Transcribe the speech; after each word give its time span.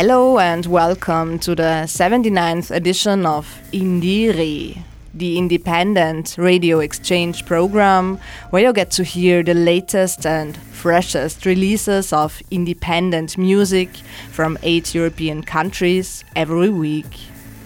Hello 0.00 0.38
and 0.38 0.64
welcome 0.66 1.40
to 1.40 1.56
the 1.56 1.82
79th 1.88 2.70
edition 2.70 3.26
of 3.26 3.60
IndieRE, 3.72 4.80
the 5.12 5.36
independent 5.36 6.36
radio 6.38 6.78
exchange 6.78 7.44
program 7.44 8.20
where 8.50 8.62
you 8.62 8.72
get 8.72 8.92
to 8.92 9.02
hear 9.02 9.42
the 9.42 9.54
latest 9.54 10.24
and 10.24 10.56
freshest 10.56 11.44
releases 11.44 12.12
of 12.12 12.40
independent 12.52 13.36
music 13.36 13.88
from 14.30 14.56
eight 14.62 14.94
European 14.94 15.42
countries 15.42 16.24
every 16.36 16.68
week. 16.68 17.18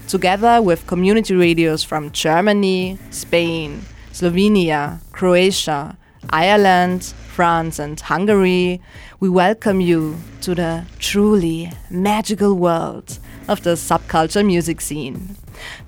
Together 0.08 0.62
with 0.62 0.86
community 0.86 1.34
radios 1.34 1.84
from 1.84 2.10
Germany, 2.12 2.98
Spain, 3.10 3.82
Slovenia, 4.10 5.00
Croatia, 5.12 5.98
Ireland, 6.30 7.12
France, 7.32 7.78
and 7.78 7.98
Hungary, 7.98 8.78
we 9.18 9.28
welcome 9.30 9.80
you 9.80 10.18
to 10.42 10.54
the 10.54 10.84
truly 10.98 11.72
magical 11.88 12.54
world 12.54 13.18
of 13.48 13.62
the 13.62 13.70
subculture 13.70 14.44
music 14.44 14.82
scene. 14.82 15.36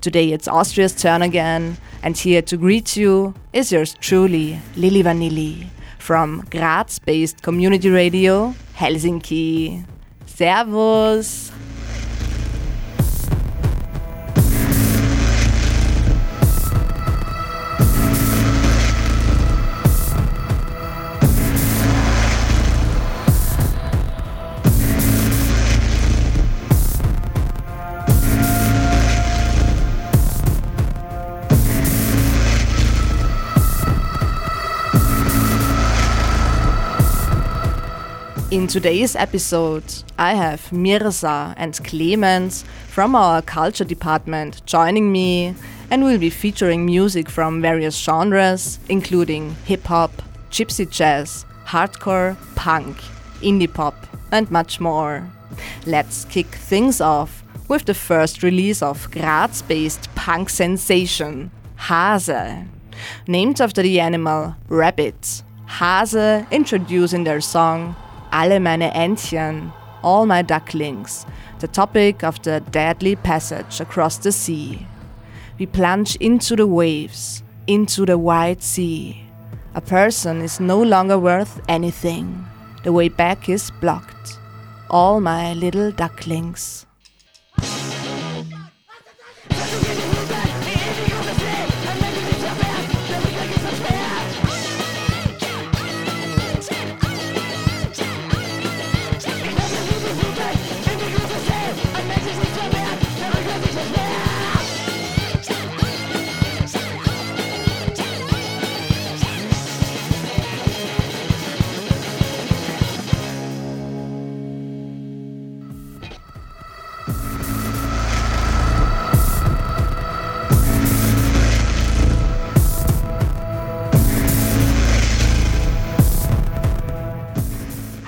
Today 0.01 0.31
it's 0.31 0.47
Austria's 0.47 0.95
turn 0.95 1.21
again, 1.21 1.77
and 2.01 2.17
here 2.17 2.41
to 2.41 2.57
greet 2.57 2.97
you 2.97 3.35
is 3.53 3.71
yours 3.71 3.93
truly, 4.01 4.59
Lili 4.75 5.03
Vanilli, 5.03 5.67
from 5.99 6.43
Graz 6.49 6.97
based 6.97 7.43
community 7.43 7.91
radio 7.91 8.55
Helsinki. 8.75 9.85
Servus! 10.25 11.51
In 38.65 38.69
today's 38.69 39.15
episode, 39.15 39.83
I 40.17 40.33
have 40.33 40.71
Mirza 40.71 41.53
and 41.55 41.77
Clemens 41.83 42.65
from 42.87 43.13
our 43.13 43.43
culture 43.43 43.83
department 43.83 44.65
joining 44.65 45.11
me, 45.11 45.53
and 45.91 46.03
we'll 46.03 46.17
be 46.17 46.31
featuring 46.31 46.83
music 46.83 47.29
from 47.29 47.61
various 47.61 47.95
genres, 47.95 48.79
including 48.89 49.55
hip 49.65 49.83
hop, 49.83 50.11
gypsy 50.49 50.89
jazz, 50.89 51.45
hardcore, 51.67 52.37
punk, 52.55 52.97
indie 53.39 53.71
pop, 53.71 54.07
and 54.31 54.49
much 54.49 54.79
more. 54.79 55.29
Let's 55.85 56.25
kick 56.25 56.47
things 56.47 56.99
off 56.99 57.43
with 57.67 57.85
the 57.85 57.93
first 57.93 58.41
release 58.41 58.81
of 58.81 59.11
Graz 59.11 59.61
based 59.61 60.09
punk 60.15 60.49
sensation, 60.49 61.51
Hase. 61.77 62.65
Named 63.27 63.61
after 63.61 63.83
the 63.83 63.99
animal 63.99 64.55
rabbit, 64.69 65.43
Hase 65.67 66.47
introducing 66.49 67.25
their 67.25 67.41
song 67.41 67.95
alle 68.35 68.59
meine 68.59 68.93
Entchen, 68.93 69.71
all 70.03 70.25
my 70.25 70.41
ducklings, 70.41 71.25
the 71.59 71.67
topic 71.69 72.21
of 72.21 72.41
the 72.41 72.59
deadly 72.69 73.15
passage 73.15 73.79
across 73.79 74.17
the 74.17 74.31
sea. 74.33 74.85
We 75.57 75.65
plunge 75.67 76.17
into 76.17 76.57
the 76.57 76.67
waves, 76.67 77.43
into 77.65 78.05
the 78.05 78.17
wide 78.17 78.61
sea. 78.61 79.23
A 79.73 79.79
person 79.79 80.41
is 80.41 80.59
no 80.59 80.81
longer 80.81 81.17
worth 81.17 81.61
anything. 81.69 82.45
The 82.83 82.91
way 82.91 83.07
back 83.07 83.47
is 83.47 83.71
blocked. 83.79 84.37
All 84.89 85.21
my 85.21 85.53
little 85.53 85.91
ducklings. 85.91 86.84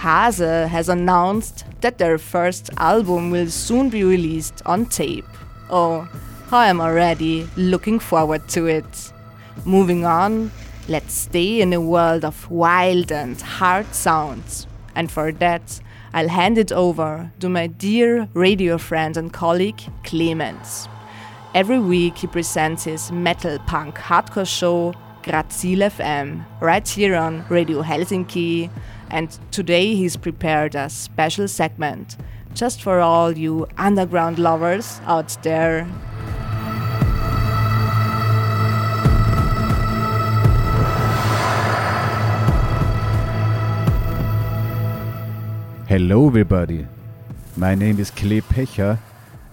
Hase 0.08 0.70
has 0.70 0.88
announced 0.88 1.66
that 1.82 1.98
their 1.98 2.18
first 2.18 2.70
album 2.78 3.30
will 3.30 3.50
soon 3.50 3.90
be 3.90 4.06
released 4.06 4.62
on 4.66 4.86
tape. 4.86 5.28
Oh, 5.70 6.08
I 6.50 6.70
am 6.70 6.80
already 6.80 7.46
looking 7.58 8.00
forward 8.00 8.48
to 8.56 8.68
it. 8.68 9.12
Moving 9.66 10.06
on, 10.06 10.52
let's 10.88 11.14
stay 11.14 11.60
in 11.60 11.74
a 11.74 11.82
world 11.82 12.24
of 12.24 12.50
wild 12.50 13.12
and 13.12 13.42
hard 13.42 13.94
sounds. 13.94 14.66
And 14.96 15.12
for 15.12 15.34
that, 15.34 15.82
I'll 16.14 16.30
hand 16.30 16.58
it 16.58 16.72
over 16.72 17.30
to 17.42 17.50
my 17.50 17.68
dear 17.68 18.30
radio 18.34 18.78
friend 18.78 19.18
and 19.18 19.34
colleague, 19.34 19.82
Clemens. 20.06 20.88
Every 21.54 21.80
week 21.80 22.20
he 22.20 22.28
presents 22.28 22.86
his 22.86 23.12
metal 23.12 23.60
punk 23.68 23.96
hardcore 23.98 24.48
show, 24.48 24.94
Grazil 25.22 25.80
FM, 25.80 26.46
right 26.62 26.88
here 26.88 27.18
on 27.18 27.44
Radio 27.50 27.82
Helsinki 27.82 28.70
and 29.10 29.38
today 29.52 29.96
he's 29.96 30.18
prepared 30.18 30.76
a 30.76 30.90
special 30.90 31.48
segment 31.48 32.18
just 32.54 32.82
for 32.82 33.00
all 33.00 33.38
you 33.38 33.68
underground 33.78 34.40
lovers 34.40 35.00
out 35.06 35.38
there. 35.44 35.88
Hello, 45.88 46.28
everybody. 46.28 46.86
My 47.56 47.74
name 47.74 48.00
is 48.00 48.12
Kle 48.12 48.42
Pecher, 48.42 49.00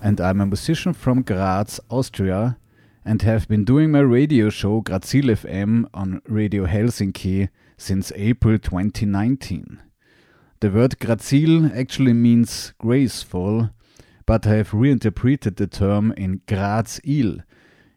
and 0.03 0.21
I'm 0.21 0.41
a 0.41 0.47
musician 0.47 0.93
from 0.93 1.23
Graz, 1.23 1.79
Austria, 1.91 2.59
and 3.05 3.23
have 3.23 3.47
been 3.47 3.65
doing 3.65 3.93
my 3.93 4.01
radio 4.01 4.51
show 4.51 4.81
Grazil 4.81 5.27
FM 5.27 5.87
on 5.95 6.21
Radio 6.27 6.67
Helsinki 6.67 7.49
since 7.76 8.12
April 8.15 8.59
2019. 8.59 9.82
The 10.61 10.71
word 10.71 10.99
Grazil 10.99 11.71
actually 11.75 12.12
means 12.12 12.73
graceful, 12.79 13.71
but 14.26 14.47
I 14.47 14.56
have 14.56 14.73
reinterpreted 14.73 15.56
the 15.56 15.67
term 15.67 16.12
in 16.17 16.41
Grazil, 16.47 17.38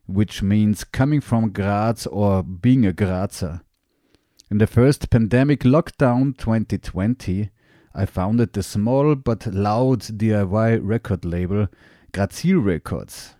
which 0.05 0.41
means 0.41 0.83
coming 0.83 1.21
from 1.21 1.51
Graz 1.51 2.05
or 2.07 2.43
being 2.43 2.85
a 2.85 2.93
Grazer. 2.93 3.61
In 4.49 4.57
the 4.57 4.67
first 4.67 5.09
pandemic 5.09 5.61
lockdown 5.61 6.37
2020, 6.37 7.49
I 7.93 8.05
founded 8.05 8.53
the 8.53 8.63
small 8.63 9.15
but 9.15 9.47
loud 9.47 10.01
DIY 10.01 10.79
record 10.81 11.25
label 11.25 11.67
Grazil 12.13 12.59
Records. 12.59 13.35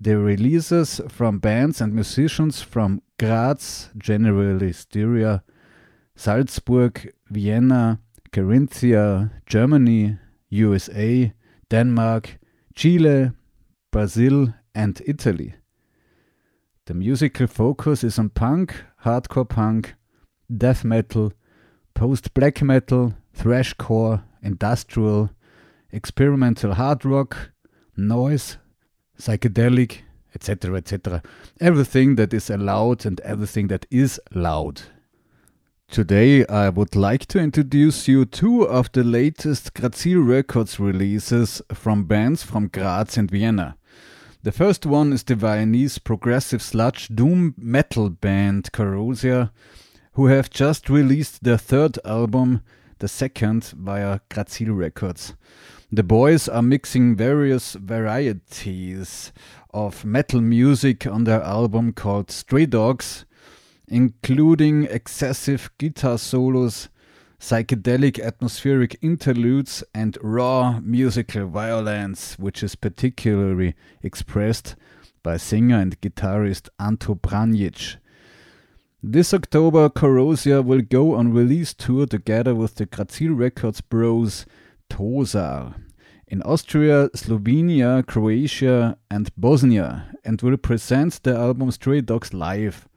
The 0.00 0.18
releases 0.18 1.00
from 1.08 1.38
bands 1.38 1.80
and 1.80 1.94
musicians 1.94 2.62
from 2.62 3.02
Graz, 3.24 3.88
generally 3.96 4.70
Styria, 4.72 5.42
Salzburg, 6.14 7.10
Vienna, 7.30 7.98
Carinthia, 8.32 9.30
Germany, 9.46 10.18
USA, 10.50 11.32
Denmark, 11.70 12.38
Chile, 12.74 13.30
Brazil, 13.90 14.52
and 14.74 15.00
Italy. 15.06 15.54
The 16.84 16.92
musical 16.92 17.46
focus 17.46 18.04
is 18.04 18.18
on 18.18 18.28
punk, 18.28 18.84
hardcore 19.04 19.48
punk, 19.48 19.94
death 20.54 20.84
metal, 20.84 21.32
post 21.94 22.34
black 22.34 22.60
metal, 22.60 23.14
thrashcore, 23.34 24.22
industrial, 24.42 25.30
experimental 25.90 26.74
hard 26.74 27.06
rock, 27.06 27.52
noise, 27.96 28.58
psychedelic, 29.18 30.02
etc., 30.34 30.76
etc. 30.76 31.22
Everything 31.60 32.16
that 32.16 32.34
is 32.34 32.50
allowed 32.50 33.06
and 33.06 33.20
everything 33.20 33.68
that 33.68 33.86
is 33.90 34.20
loud. 34.32 34.82
Today, 35.88 36.44
I 36.46 36.70
would 36.70 36.96
like 36.96 37.26
to 37.26 37.38
introduce 37.38 38.08
you 38.08 38.24
two 38.24 38.62
of 38.62 38.90
the 38.92 39.04
latest 39.04 39.74
Grazil 39.74 40.20
Records 40.20 40.80
releases 40.80 41.62
from 41.72 42.04
bands 42.04 42.42
from 42.42 42.68
Graz 42.68 43.16
and 43.16 43.30
Vienna. 43.30 43.76
The 44.42 44.50
first 44.52 44.84
one 44.86 45.12
is 45.12 45.22
the 45.22 45.36
Viennese 45.36 45.98
progressive 45.98 46.60
sludge 46.60 47.08
doom 47.08 47.54
metal 47.56 48.10
band 48.10 48.72
Chorosia, 48.72 49.50
who 50.14 50.26
have 50.26 50.50
just 50.50 50.90
released 50.90 51.44
their 51.44 51.58
third 51.58 51.98
album, 52.04 52.62
the 52.98 53.08
second 53.08 53.72
via 53.76 54.20
Grazil 54.30 54.74
Records. 54.74 55.34
The 55.94 56.02
boys 56.02 56.48
are 56.48 56.60
mixing 56.60 57.14
various 57.14 57.74
varieties 57.74 59.32
of 59.72 60.04
metal 60.04 60.40
music 60.40 61.06
on 61.06 61.22
their 61.22 61.40
album 61.40 61.92
called 61.92 62.32
Stray 62.32 62.66
Dogs, 62.66 63.24
including 63.86 64.88
excessive 64.90 65.70
guitar 65.78 66.18
solos, 66.18 66.88
psychedelic 67.38 68.18
atmospheric 68.18 68.98
interludes, 69.02 69.84
and 69.94 70.18
raw 70.20 70.80
musical 70.82 71.46
violence, 71.46 72.36
which 72.40 72.64
is 72.64 72.74
particularly 72.74 73.76
expressed 74.02 74.74
by 75.22 75.36
singer 75.36 75.78
and 75.78 76.00
guitarist 76.00 76.68
Anto 76.80 77.14
Pranjic. 77.14 77.98
This 79.00 79.32
October, 79.32 79.88
Chorosia 79.90 80.60
will 80.64 80.82
go 80.82 81.14
on 81.14 81.32
release 81.32 81.72
tour 81.72 82.06
together 82.06 82.52
with 82.52 82.74
the 82.74 82.86
Grazil 82.86 83.34
Records 83.34 83.80
bros 83.80 84.44
Tosar 84.90 85.83
in 86.28 86.42
Austria, 86.42 87.08
Slovenia, 87.14 88.06
Croatia, 88.06 88.96
and 89.10 89.30
Bosnia, 89.36 90.06
and 90.24 90.40
will 90.42 90.56
present 90.56 91.22
the 91.22 91.36
album 91.36 91.70
Stray 91.70 92.00
Dogs 92.00 92.32
live. 92.32 92.88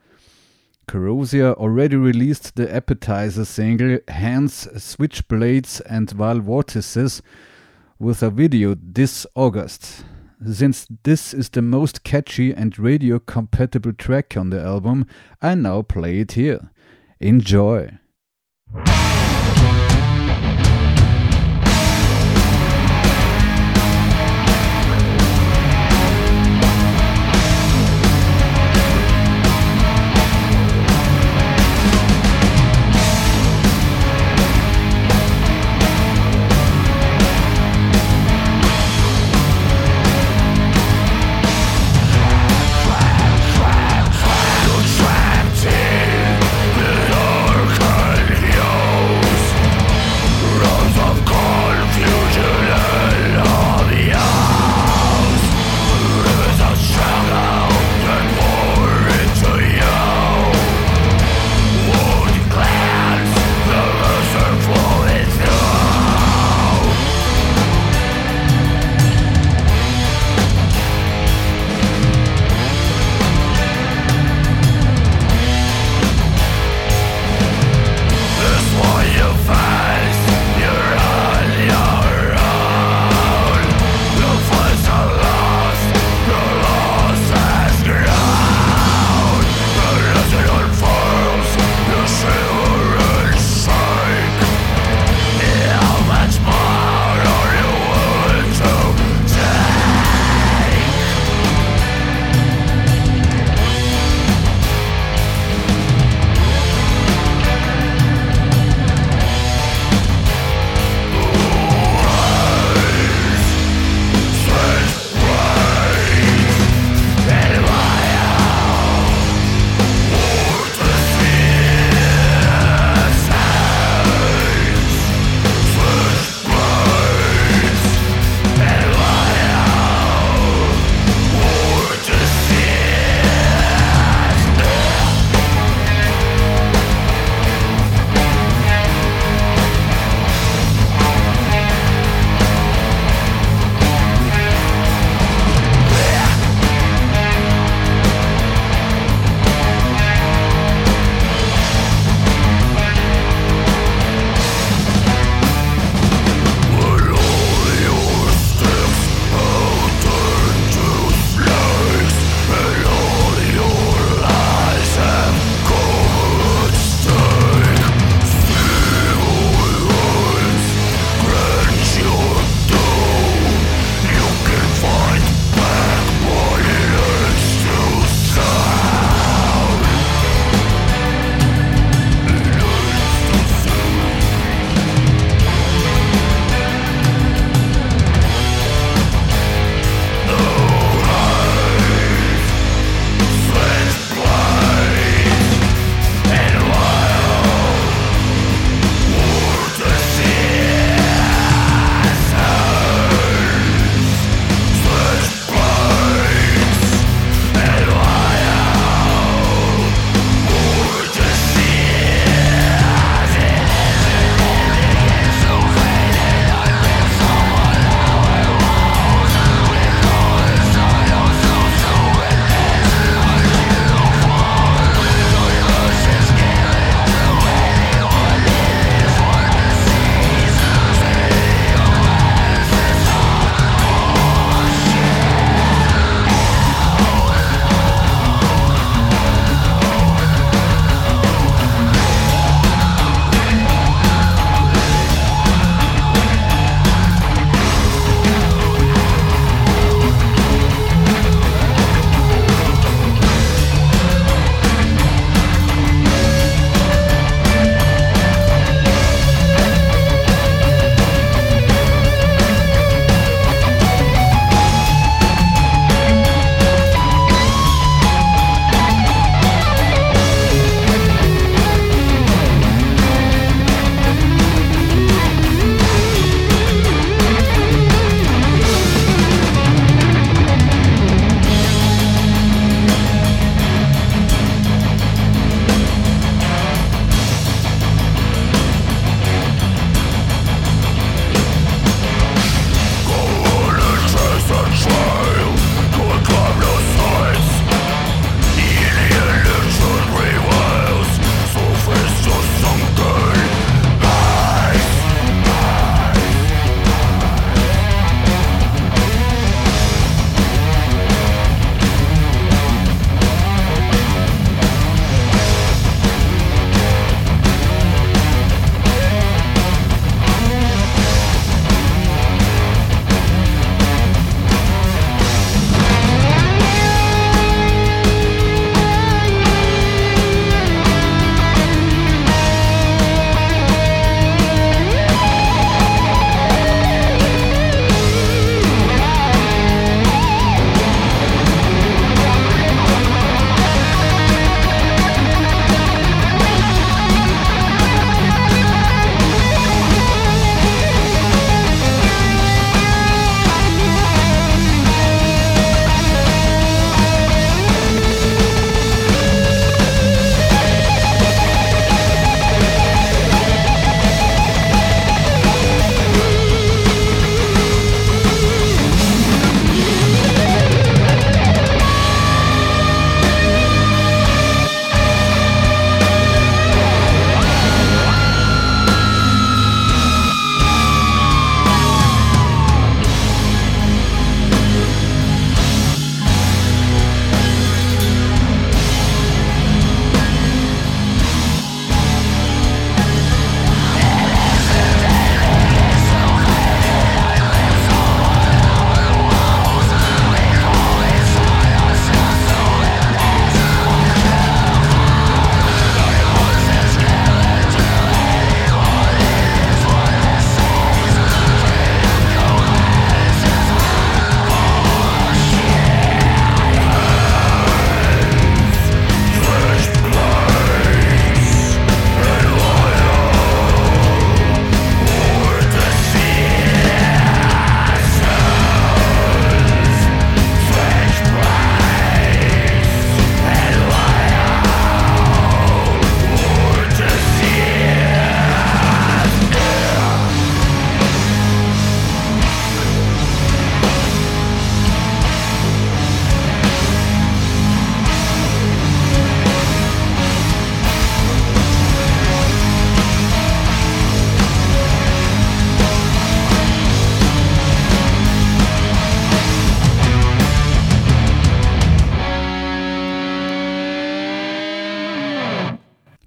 Chorosia 0.87 1.53
already 1.55 1.97
released 1.97 2.55
the 2.55 2.73
appetizer 2.73 3.43
single 3.43 3.99
Hands, 4.07 4.67
Switchblades, 4.77 5.81
and 5.89 6.09
Val 6.11 6.39
Vortices 6.39 7.21
with 7.99 8.23
a 8.23 8.29
video 8.29 8.75
this 8.81 9.25
August. 9.35 10.05
Since 10.45 10.87
this 11.03 11.33
is 11.33 11.49
the 11.49 11.61
most 11.61 12.03
catchy 12.03 12.53
and 12.53 12.77
radio 12.77 13.19
compatible 13.19 13.93
track 13.93 14.37
on 14.37 14.49
the 14.49 14.61
album, 14.61 15.05
I 15.41 15.55
now 15.55 15.81
play 15.81 16.19
it 16.19 16.33
here. 16.33 16.69
Enjoy! 17.19 17.97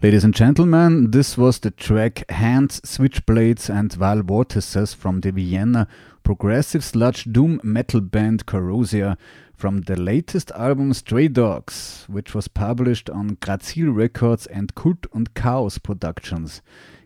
Ladies 0.03 0.25
and 0.25 0.35
gentlemen, 0.35 1.11
this 1.11 1.37
was 1.37 1.59
the 1.59 1.71
track 1.71 2.25
Hands, 2.31 2.81
Switchblades 2.81 3.69
and 3.69 3.93
Val 3.93 4.23
Vortices 4.23 4.95
from 4.95 5.21
the 5.21 5.31
Vienna 5.31 5.87
progressive 6.23 6.83
sludge 6.83 7.25
doom 7.25 7.61
metal 7.63 8.01
band 8.01 8.47
Chorosia 8.47 9.19
from 9.55 9.83
the 9.83 10.01
latest 10.01 10.51
album 10.53 10.95
Stray 10.95 11.29
Dogs, 11.29 12.07
which 12.09 12.35
was 12.35 12.49
published 12.49 13.11
on 13.11 13.37
Grazil 13.43 13.91
Records 13.91 14.47
and 14.47 14.75
Kvlt 14.75 15.07
und 15.13 15.35
Kaos 15.35 15.77
Productions. 15.77 16.63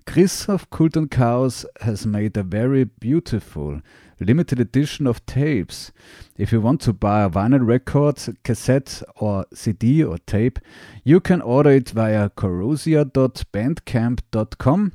Chris 0.07 0.49
of 0.49 0.71
Kult 0.71 0.97
und 0.97 1.11
Chaos 1.11 1.67
has 1.81 2.07
made 2.07 2.37
a 2.37 2.45
very 2.45 2.85
beautiful 2.85 3.81
limited 4.21 4.61
edition 4.61 5.07
of 5.07 5.25
tapes. 5.27 5.93
If 6.37 6.51
you 6.53 6.61
want 6.61 6.81
to 6.83 6.93
buy 6.93 7.23
a 7.23 7.31
vinyl 7.31 7.67
record, 7.67 8.19
cassette, 8.43 9.03
or 9.17 9.47
CD 9.53 10.05
or 10.05 10.19
tape, 10.19 10.59
you 11.03 11.21
can 11.21 11.41
order 11.41 11.71
it 11.71 11.89
via 11.91 12.29
chorosia.bandcamp.com, 12.31 14.93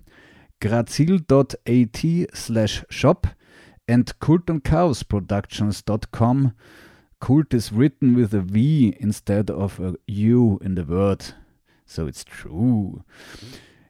grazil.at 0.62 2.06
slash 2.34 2.84
shop, 2.90 3.28
and 3.88 4.20
kvltundkaosproductions.com. 4.20 6.54
Kult 7.22 7.54
is 7.54 7.72
written 7.72 8.16
with 8.16 8.34
a 8.34 8.42
V 8.42 8.98
instead 9.00 9.50
of 9.50 9.80
a 9.80 9.96
U 10.08 10.60
in 10.64 10.76
the 10.76 10.84
word, 10.84 11.34
so 11.86 12.08
it's 12.08 12.24
true. 12.24 13.04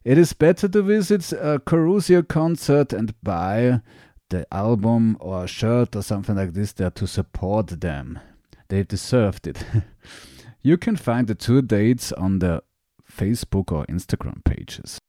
It 0.04 0.18
is 0.18 0.34
better 0.34 0.68
to 0.68 0.82
visit 0.82 1.32
a 1.34 1.60
Chorosia 1.60 2.28
concert 2.28 2.92
and 2.94 3.14
buy 3.22 3.82
the 4.30 4.46
album 4.54 5.18
or 5.20 5.44
a 5.44 5.48
shirt 5.48 5.96
or 5.96 6.02
something 6.02 6.36
like 6.36 6.54
this 6.54 6.74
there 6.74 6.92
to 6.92 7.08
support 7.08 7.68
them. 7.82 8.20
They 8.68 8.84
deserved 8.84 9.48
it. 9.48 9.64
you 10.62 10.78
can 10.78 10.96
find 10.96 11.28
the 11.28 11.36
two 11.36 11.62
dates 11.62 12.12
on 12.12 12.40
the 12.40 12.64
Facebook 13.12 13.72
or 13.72 13.86
Instagram 13.88 14.44
pages. 14.44 15.00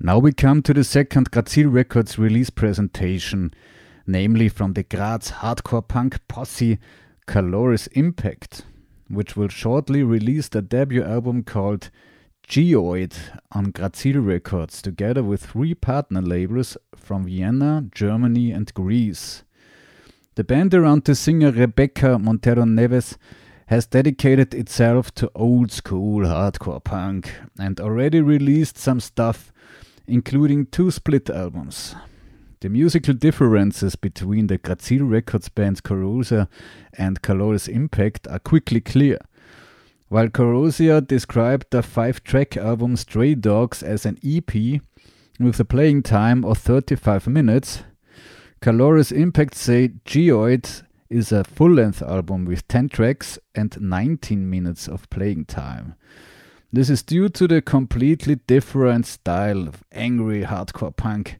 Now 0.00 0.18
we 0.18 0.32
come 0.32 0.62
to 0.62 0.74
the 0.74 0.84
second 0.84 1.30
Grazil 1.30 1.68
Records 1.68 2.18
release 2.18 2.50
presentation, 2.50 3.52
namely 4.06 4.48
from 4.48 4.74
the 4.74 4.82
Graz 4.84 5.32
hardcore 5.38 5.86
punk 5.86 6.20
posse 6.28 6.78
Caloris 7.26 7.88
Impact, 7.92 8.64
which 9.08 9.36
will 9.36 9.48
shortly 9.48 10.02
release 10.02 10.48
their 10.48 10.62
debut 10.62 11.02
album 11.02 11.42
called 11.42 11.90
Geoid 12.48 13.14
on 13.52 13.72
Grazil 13.72 14.22
Records, 14.22 14.80
together 14.80 15.22
with 15.22 15.44
three 15.44 15.74
partner 15.74 16.22
labels 16.22 16.78
from 16.96 17.26
Vienna, 17.26 17.84
Germany, 17.94 18.52
and 18.52 18.72
Greece. 18.72 19.44
The 20.34 20.44
band 20.44 20.72
around 20.72 21.04
the 21.04 21.14
singer 21.14 21.50
Rebecca 21.50 22.18
Montero 22.18 22.64
Neves 22.64 23.18
has 23.66 23.86
dedicated 23.86 24.54
itself 24.54 25.12
to 25.16 25.30
old 25.34 25.70
school 25.70 26.22
hardcore 26.22 26.82
punk 26.82 27.34
and 27.58 27.78
already 27.78 28.22
released 28.22 28.78
some 28.78 29.00
stuff, 29.00 29.52
including 30.06 30.66
two 30.66 30.90
split 30.90 31.28
albums. 31.28 31.94
The 32.60 32.70
musical 32.70 33.12
differences 33.12 33.94
between 33.94 34.46
the 34.46 34.56
Grazil 34.56 35.04
Records 35.04 35.50
bands 35.50 35.82
Chorosia 35.82 36.48
and 36.96 37.20
Caloris 37.20 37.68
Impact 37.68 38.26
are 38.26 38.38
quickly 38.38 38.80
clear. 38.80 39.18
While 40.10 40.28
Chorosia 40.28 41.06
described 41.06 41.66
the 41.70 41.82
five 41.82 42.24
track 42.24 42.56
album 42.56 42.96
Stray 42.96 43.34
Dogs 43.34 43.82
as 43.82 44.06
an 44.06 44.18
EP 44.24 44.80
with 45.38 45.60
a 45.60 45.66
playing 45.66 46.02
time 46.02 46.46
of 46.46 46.56
35 46.56 47.26
minutes, 47.26 47.82
Caloris 48.62 49.12
Impact 49.12 49.54
say 49.54 49.88
Geoid 50.06 50.82
is 51.10 51.30
a 51.30 51.44
full 51.44 51.72
length 51.72 52.00
album 52.00 52.46
with 52.46 52.66
10 52.68 52.88
tracks 52.88 53.38
and 53.54 53.78
19 53.78 54.48
minutes 54.48 54.88
of 54.88 55.10
playing 55.10 55.44
time. 55.44 55.94
This 56.72 56.88
is 56.88 57.02
due 57.02 57.28
to 57.28 57.46
the 57.46 57.60
completely 57.60 58.36
different 58.36 59.04
style 59.04 59.68
of 59.68 59.84
angry 59.92 60.44
hardcore 60.44 60.96
punk. 60.96 61.38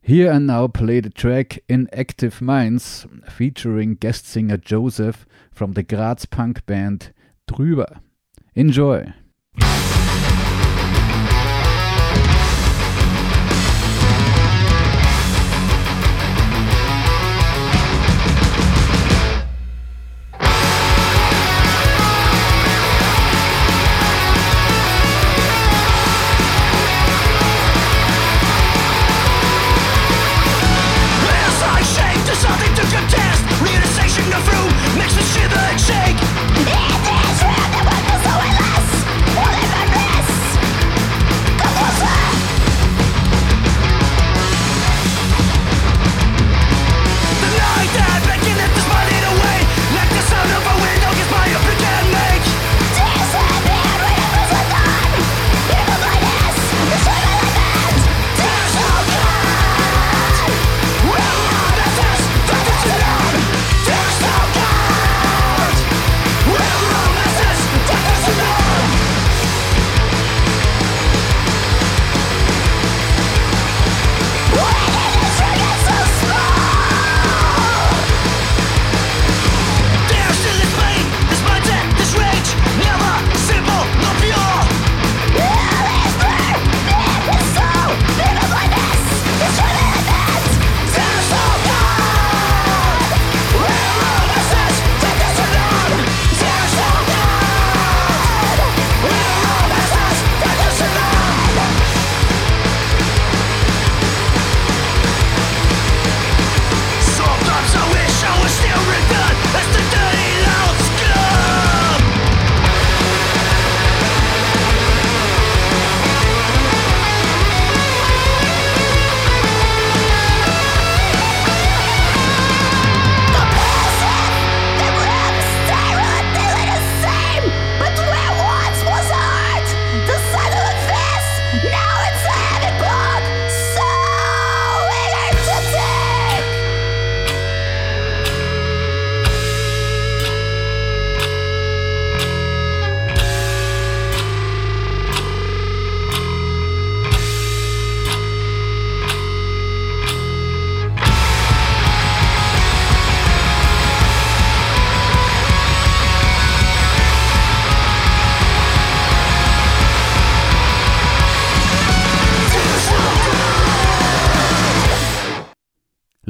Here 0.00 0.30
and 0.30 0.46
now 0.46 0.68
play 0.68 1.00
the 1.00 1.10
track 1.10 1.58
Inactive 1.68 2.40
Minds 2.40 3.06
featuring 3.28 3.96
guest 3.96 4.28
singer 4.28 4.56
Joseph 4.56 5.26
from 5.50 5.72
the 5.72 5.82
Graz 5.82 6.26
punk 6.26 6.64
band 6.66 7.12
Drüber. 7.48 8.00
Enjoy! 8.54 9.12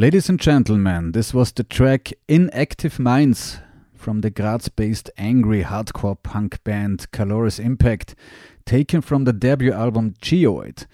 Ladies 0.04 0.28
and 0.28 0.36
gentlemen, 0.38 1.12
this 1.12 1.32
was 1.32 1.50
the 1.50 1.64
track 1.64 2.12
Inactive 2.28 2.98
Minds 2.98 3.60
from 3.94 4.20
the 4.20 4.28
Graz 4.28 4.68
based 4.68 5.08
angry 5.16 5.62
hardcore 5.62 6.22
punk 6.22 6.62
band 6.62 7.10
Caloris 7.10 7.58
Impact, 7.58 8.14
taken 8.66 9.00
from 9.00 9.24
the 9.24 9.32
debut 9.32 9.72
album 9.72 10.12
Geoid, 10.20 10.84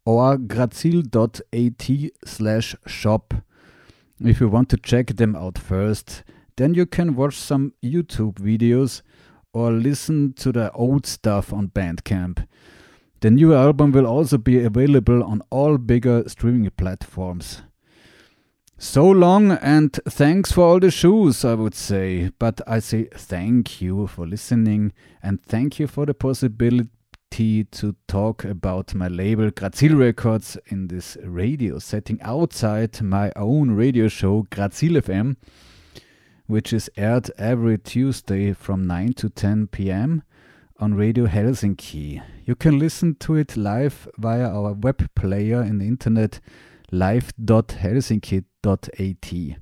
or 0.10 0.40
grazil.at 0.40 1.88
slash 2.26 2.76
shop. 2.88 3.36
If 4.20 4.42
you 4.42 4.48
want 4.48 4.70
to 4.70 4.78
check 4.78 5.16
them 5.18 5.36
out 5.36 5.60
first, 5.60 6.24
then 6.58 6.74
you 6.74 6.88
can 6.88 7.16
watch 7.16 7.36
some 7.36 7.74
YouTube 7.84 8.40
videos 8.40 9.04
or 9.54 9.72
listen 9.72 10.34
to 10.34 10.52
the 10.52 10.72
old 10.72 11.06
stuff 11.06 11.54
on 11.54 11.68
Bandcamp. 11.68 12.48
The 13.20 13.30
new 13.30 13.54
album 13.54 13.92
will 13.92 14.08
also 14.08 14.40
be 14.40 14.64
available 14.64 15.24
on 15.24 15.44
all 15.52 15.78
bigger 15.78 16.24
streaming 16.28 16.72
platforms. 16.72 17.62
So 18.80 19.08
long 19.08 19.52
and 19.52 19.94
thanks 20.10 20.52
for 20.52 20.62
all 20.62 20.80
the 20.80 20.90
shoes, 20.90 21.46
I 21.46 21.54
would 21.54 21.76
say. 21.76 22.32
But 22.40 22.62
I 22.66 22.80
say 22.80 23.10
thank 23.14 23.80
you 23.80 24.08
for 24.08 24.26
listening 24.26 24.92
and 25.22 25.40
thank 25.44 25.78
you 25.78 25.86
for 25.86 26.08
the 26.08 26.16
possibility 26.16 26.90
to 27.32 27.96
talk 28.08 28.44
about 28.44 28.94
my 28.94 29.08
label 29.08 29.50
Grazil 29.52 29.96
Records 29.96 30.58
in 30.68 30.88
this 30.88 31.18
radio 31.24 31.80
setting 31.80 32.22
outside 32.22 33.02
my 33.02 33.32
own 33.36 33.72
radio 33.72 34.10
show 34.10 34.46
Grazil 34.50 34.94
FM, 34.94 35.38
which 36.48 36.74
is 36.74 36.90
aired 36.98 37.32
every 37.38 37.78
Tuesday 37.78 38.52
from 38.52 38.86
9 38.86 39.14
to 39.14 39.30
10 39.30 39.68
pm 39.68 40.24
on 40.80 40.96
Radio 40.96 41.28
Helsinki. 41.28 42.22
You 42.46 42.56
can 42.56 42.78
listen 42.78 43.16
to 43.22 43.36
it 43.36 43.56
live 43.56 44.10
via 44.18 44.50
our 44.50 44.74
web 44.74 45.10
player 45.16 45.62
in 45.62 45.78
the 45.78 45.88
internet 45.88 46.42
live.helsinki.at. 46.92 49.60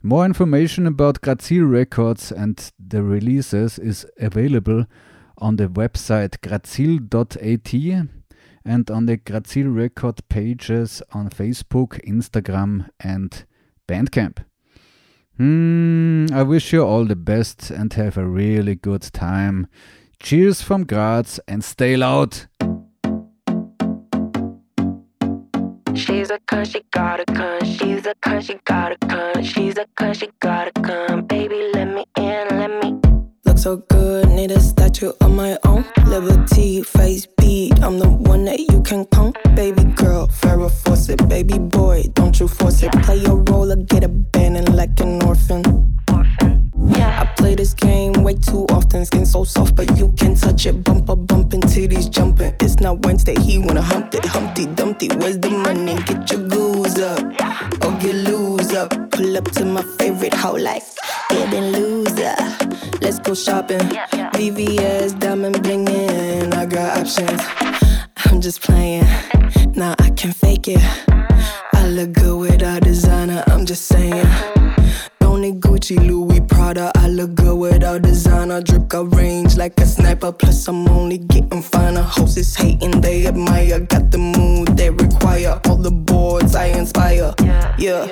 More 0.00 0.24
information 0.24 0.86
about 0.86 1.20
Grazil 1.20 1.64
Records 1.64 2.32
and 2.32 2.72
the 2.78 3.02
releases 3.02 3.78
is 3.78 4.06
available 4.18 4.86
on 5.38 5.56
the 5.56 5.68
website 5.68 6.40
grazil.at 6.40 8.08
and 8.64 8.90
on 8.90 9.06
the 9.06 9.16
Grazil 9.16 9.68
Record 9.68 10.20
pages 10.28 11.02
on 11.12 11.30
Facebook, 11.30 11.98
Instagram, 12.06 12.90
and 13.00 13.44
Bandcamp. 13.88 14.44
Hmm, 15.38 16.26
I 16.32 16.42
wish 16.42 16.72
you 16.72 16.84
all 16.84 17.04
the 17.04 17.16
best 17.16 17.70
and 17.70 17.92
have 17.94 18.18
a 18.18 18.26
really 18.26 18.74
good 18.74 19.02
time. 19.02 19.68
Cheers 20.20 20.60
from 20.60 20.84
Graz 20.84 21.40
and 21.46 21.62
stay 21.62 21.96
loud! 21.96 22.48
She's 25.94 26.30
a 26.30 26.38
cunt, 26.40 26.72
she 26.72 26.82
gotta 26.90 27.24
come. 27.24 27.64
She's 27.64 28.06
a 28.06 28.14
cunt, 28.16 28.42
she 28.46 28.58
gotta 28.64 28.96
come. 28.98 29.42
She's 29.42 29.78
a 29.78 29.86
cunt, 29.98 30.20
she 30.20 30.28
gotta 30.40 30.72
come. 30.82 31.22
Baby, 31.22 31.70
let 31.72 31.86
me 31.86 32.04
in, 32.16 32.48
let 32.50 32.70
me. 32.82 33.00
Look 33.44 33.58
so 33.58 33.76
good, 33.76 34.17
need 34.38 34.52
a 34.52 34.60
statue 34.60 35.10
of 35.20 35.32
my 35.32 35.58
own. 35.64 35.84
Liberty, 36.06 36.82
face 36.82 37.26
beat. 37.38 37.82
I'm 37.82 37.98
the 37.98 38.08
one 38.08 38.44
that 38.44 38.60
you 38.60 38.80
can 38.82 39.04
count. 39.06 39.36
Baby 39.56 39.82
girl, 40.02 40.28
Farrah 40.28 40.70
it, 41.08 41.28
Baby 41.28 41.58
boy, 41.58 42.04
don't 42.12 42.38
you 42.38 42.46
force 42.46 42.82
it. 42.84 42.92
Play 43.02 43.16
your 43.16 43.38
role 43.50 43.72
or 43.72 43.76
get 43.76 44.04
abandoned 44.04 44.76
like 44.76 45.00
an 45.00 45.22
orphan. 45.24 45.62
Yeah. 46.86 47.22
I 47.22 47.24
play 47.36 47.56
this 47.56 47.74
game 47.74 48.12
way 48.22 48.34
too 48.34 48.64
often. 48.70 49.04
Skin 49.06 49.26
so 49.26 49.42
soft, 49.42 49.74
but 49.74 49.98
you 49.98 50.12
can 50.12 50.36
touch 50.36 50.66
it. 50.66 50.84
Bumper 50.84 51.16
bumping, 51.16 51.62
titties 51.62 52.08
jumping. 52.08 52.54
It's 52.60 52.78
not 52.78 53.04
Wednesday, 53.04 53.34
he 53.40 53.58
wanna 53.58 53.82
hump 53.82 54.14
it. 54.14 54.24
Humpty 54.24 54.66
Dumpty, 54.66 55.08
where's 55.18 55.38
the 55.38 55.50
money? 55.50 55.96
Get 56.04 56.30
your 56.30 56.46
goose 56.46 56.98
up, 56.98 57.22
or 57.84 57.92
get 57.98 58.14
loose 58.14 58.72
up. 58.72 58.90
Pull 59.10 59.36
up 59.36 59.50
to 59.56 59.64
my 59.64 59.82
favorite 59.98 60.34
hoe 60.34 60.52
like 60.52 60.84
getting 61.30 61.72
loser. 61.72 62.67
Let's 63.00 63.18
go 63.18 63.34
shopping. 63.34 63.78
VVS, 64.34 65.18
diamond 65.18 65.56
blingin'. 65.62 66.52
I 66.54 66.66
got 66.66 66.98
options. 66.98 67.40
I'm 68.26 68.40
just 68.40 68.60
playing. 68.62 69.06
Nah, 69.74 69.94
I 69.98 70.10
can 70.10 70.32
fake 70.32 70.68
it. 70.68 70.82
I 71.72 71.86
look 71.88 72.12
good 72.12 72.38
without 72.38 72.82
designer. 72.82 73.44
I'm 73.46 73.64
just 73.66 73.86
saying. 73.86 74.26
Tony 75.20 75.52
Gucci, 75.52 75.96
Louis 76.06 76.40
Prada. 76.40 76.90
I 76.96 77.08
look 77.08 77.34
good 77.34 77.56
without 77.56 78.02
designer. 78.02 78.60
Drip 78.60 78.88
got 78.88 79.14
range 79.14 79.56
like 79.56 79.78
a 79.80 79.86
sniper. 79.86 80.32
Plus, 80.32 80.66
I'm 80.68 80.88
only 80.88 81.18
getting 81.18 81.62
finer. 81.62 82.02
Hoes 82.02 82.36
is 82.36 82.54
hating, 82.56 83.00
they 83.00 83.26
admire. 83.26 83.80
Got 83.80 84.10
the 84.10 84.18
mood 84.18 84.76
they 84.76 84.90
require. 84.90 85.60
All 85.66 85.76
the 85.76 85.92
boards 85.92 86.54
I 86.54 86.66
inspire. 86.66 87.34
Yeah. 87.78 88.06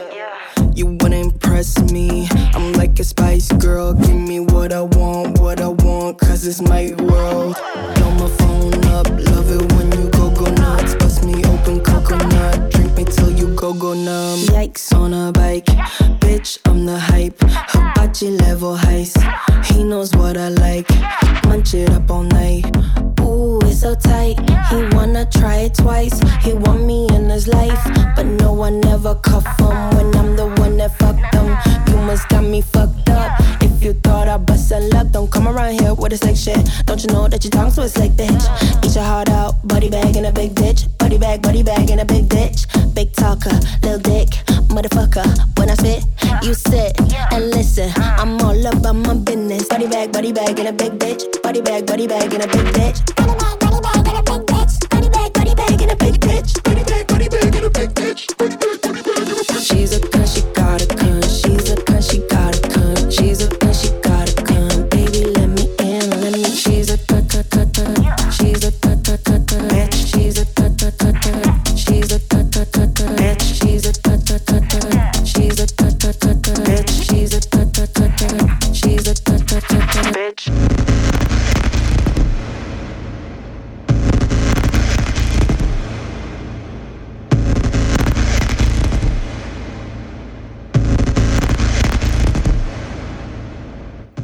You 0.76 0.84
wanna 1.00 1.16
impress 1.16 1.78
me. 1.90 2.28
I'm 2.52 2.74
like 2.74 3.00
a 3.00 3.04
spice 3.04 3.50
girl. 3.52 3.94
Give 3.94 4.14
me 4.14 4.40
what 4.40 4.74
I 4.74 4.82
want, 4.82 5.38
what 5.38 5.58
I 5.58 5.68
want. 5.68 6.18
Cause 6.18 6.46
it's 6.46 6.60
my 6.60 6.92
world. 6.98 7.56
Blow 7.94 8.10
my 8.10 8.28
phone 8.36 8.84
up. 8.84 9.08
Love 9.08 9.50
it 9.50 9.72
when 9.72 9.90
you 9.98 10.10
go 10.10 10.30
go 10.30 10.44
nuts. 10.44 10.94
Bust 10.96 11.24
me 11.24 11.42
open 11.46 11.80
coconut. 11.80 12.70
Drink 12.72 12.94
me 12.94 13.04
till 13.04 13.30
you 13.30 13.54
go 13.56 13.72
go 13.72 13.94
numb. 13.94 14.40
Yikes 14.52 14.94
on 14.94 15.14
a 15.14 15.32
bike. 15.32 15.64
Bitch, 16.20 16.58
I'm 16.66 16.84
the 16.84 16.98
hype. 16.98 17.40
Hibachi 17.40 18.32
level 18.32 18.76
heist. 18.76 19.16
He 19.64 19.82
knows 19.82 20.14
what 20.14 20.36
I 20.36 20.50
like. 20.50 20.90
Munch 21.46 21.72
it 21.72 21.88
up 21.88 22.10
all 22.10 22.22
night. 22.22 22.66
Ooh, 23.37 23.61
it's 23.64 23.81
so 23.81 23.94
tight. 23.94 24.37
He 24.70 24.96
wanna 24.96 25.27
try 25.27 25.57
it 25.66 25.75
twice. 25.75 26.18
He 26.42 26.55
want 26.55 26.85
me 26.85 27.07
in 27.14 27.29
his 27.29 27.46
life. 27.46 27.83
But 28.16 28.25
no 28.25 28.53
one 28.53 28.83
ever 28.87 29.14
cuff 29.16 29.46
him 29.59 29.77
when 29.96 30.09
I'm 30.16 30.37
the 30.37 30.46
one 30.62 30.79
that 30.79 30.96
fucked 30.99 31.35
him. 31.35 31.49
You 31.88 31.99
must 32.07 32.27
got 32.31 32.44
me 32.44 32.62
fucked 32.62 33.11
up. 33.11 33.55
If 33.76 33.84
you 33.84 33.92
thought 33.92 34.26
I 34.26 34.38
bust 34.38 34.72
a 34.72 34.80
luck, 34.80 35.08
don't 35.10 35.30
come 35.30 35.46
around 35.46 35.78
here 35.78 35.92
with 35.92 36.14
a 36.14 36.16
sick 36.16 36.34
shit. 36.34 36.58
Don't 36.86 37.02
you 37.04 37.08
know 37.12 37.28
that 37.28 37.44
your 37.44 37.50
tongue 37.50 37.70
so 37.70 37.82
like 37.82 38.12
bitch? 38.12 38.44
Eat 38.82 38.94
your 38.94 39.04
heart 39.04 39.28
out, 39.28 39.54
body 39.68 39.90
bag 39.90 40.16
in 40.16 40.24
a 40.24 40.32
big 40.32 40.54
ditch. 40.54 40.86
Body 40.96 41.18
bag, 41.18 41.42
body 41.42 41.62
bag 41.62 41.90
in 41.90 41.98
a 41.98 42.04
big 42.06 42.26
ditch. 42.26 42.64
Big 42.94 43.12
talker, 43.12 43.52
little 43.82 43.98
dick, 43.98 44.28
motherfucker. 44.72 45.28
When 45.58 45.68
I 45.68 45.74
spit, 45.74 46.04
you 46.42 46.54
sit 46.54 46.98
and 47.30 47.50
listen. 47.50 47.92
I'm 47.96 48.40
all 48.40 48.66
about 48.66 48.96
my 48.96 49.12
business. 49.12 49.68
Body 49.68 49.88
bag, 49.88 50.10
body 50.10 50.32
bag 50.32 50.58
in 50.58 50.68
a 50.68 50.72
big 50.72 50.92
bitch. 50.92 51.42
Body 51.42 51.60
bag, 51.60 51.86
body 51.86 52.06
bag 52.06 52.32
in 52.32 52.40
a 52.40 52.46
big 52.46 52.66
bitch. 52.72 53.65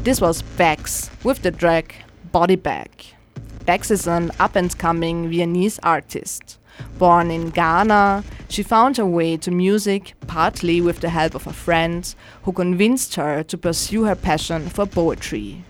This 0.04 0.20
was 0.20 0.42
Bex 0.42 1.10
with 1.22 1.42
the 1.42 1.52
track 1.52 1.94
Body 2.32 2.56
Bag. 2.56 2.90
Bex 3.64 3.92
is 3.92 4.08
an 4.08 4.32
up 4.40 4.56
and 4.56 4.76
coming 4.76 5.30
Viennese 5.30 5.78
artist. 5.84 6.58
Born 6.98 7.30
in 7.30 7.50
Ghana, 7.50 8.24
she 8.48 8.64
found 8.64 8.96
her 8.96 9.06
way 9.06 9.36
to 9.36 9.52
music 9.52 10.14
partly 10.26 10.80
with 10.80 11.00
the 11.00 11.10
help 11.10 11.36
of 11.36 11.46
a 11.46 11.52
friend 11.52 12.12
who 12.42 12.52
convinced 12.52 13.14
her 13.14 13.44
to 13.44 13.56
pursue 13.56 14.04
her 14.04 14.16
passion 14.16 14.68
for 14.68 14.84
poetry. 14.84 15.64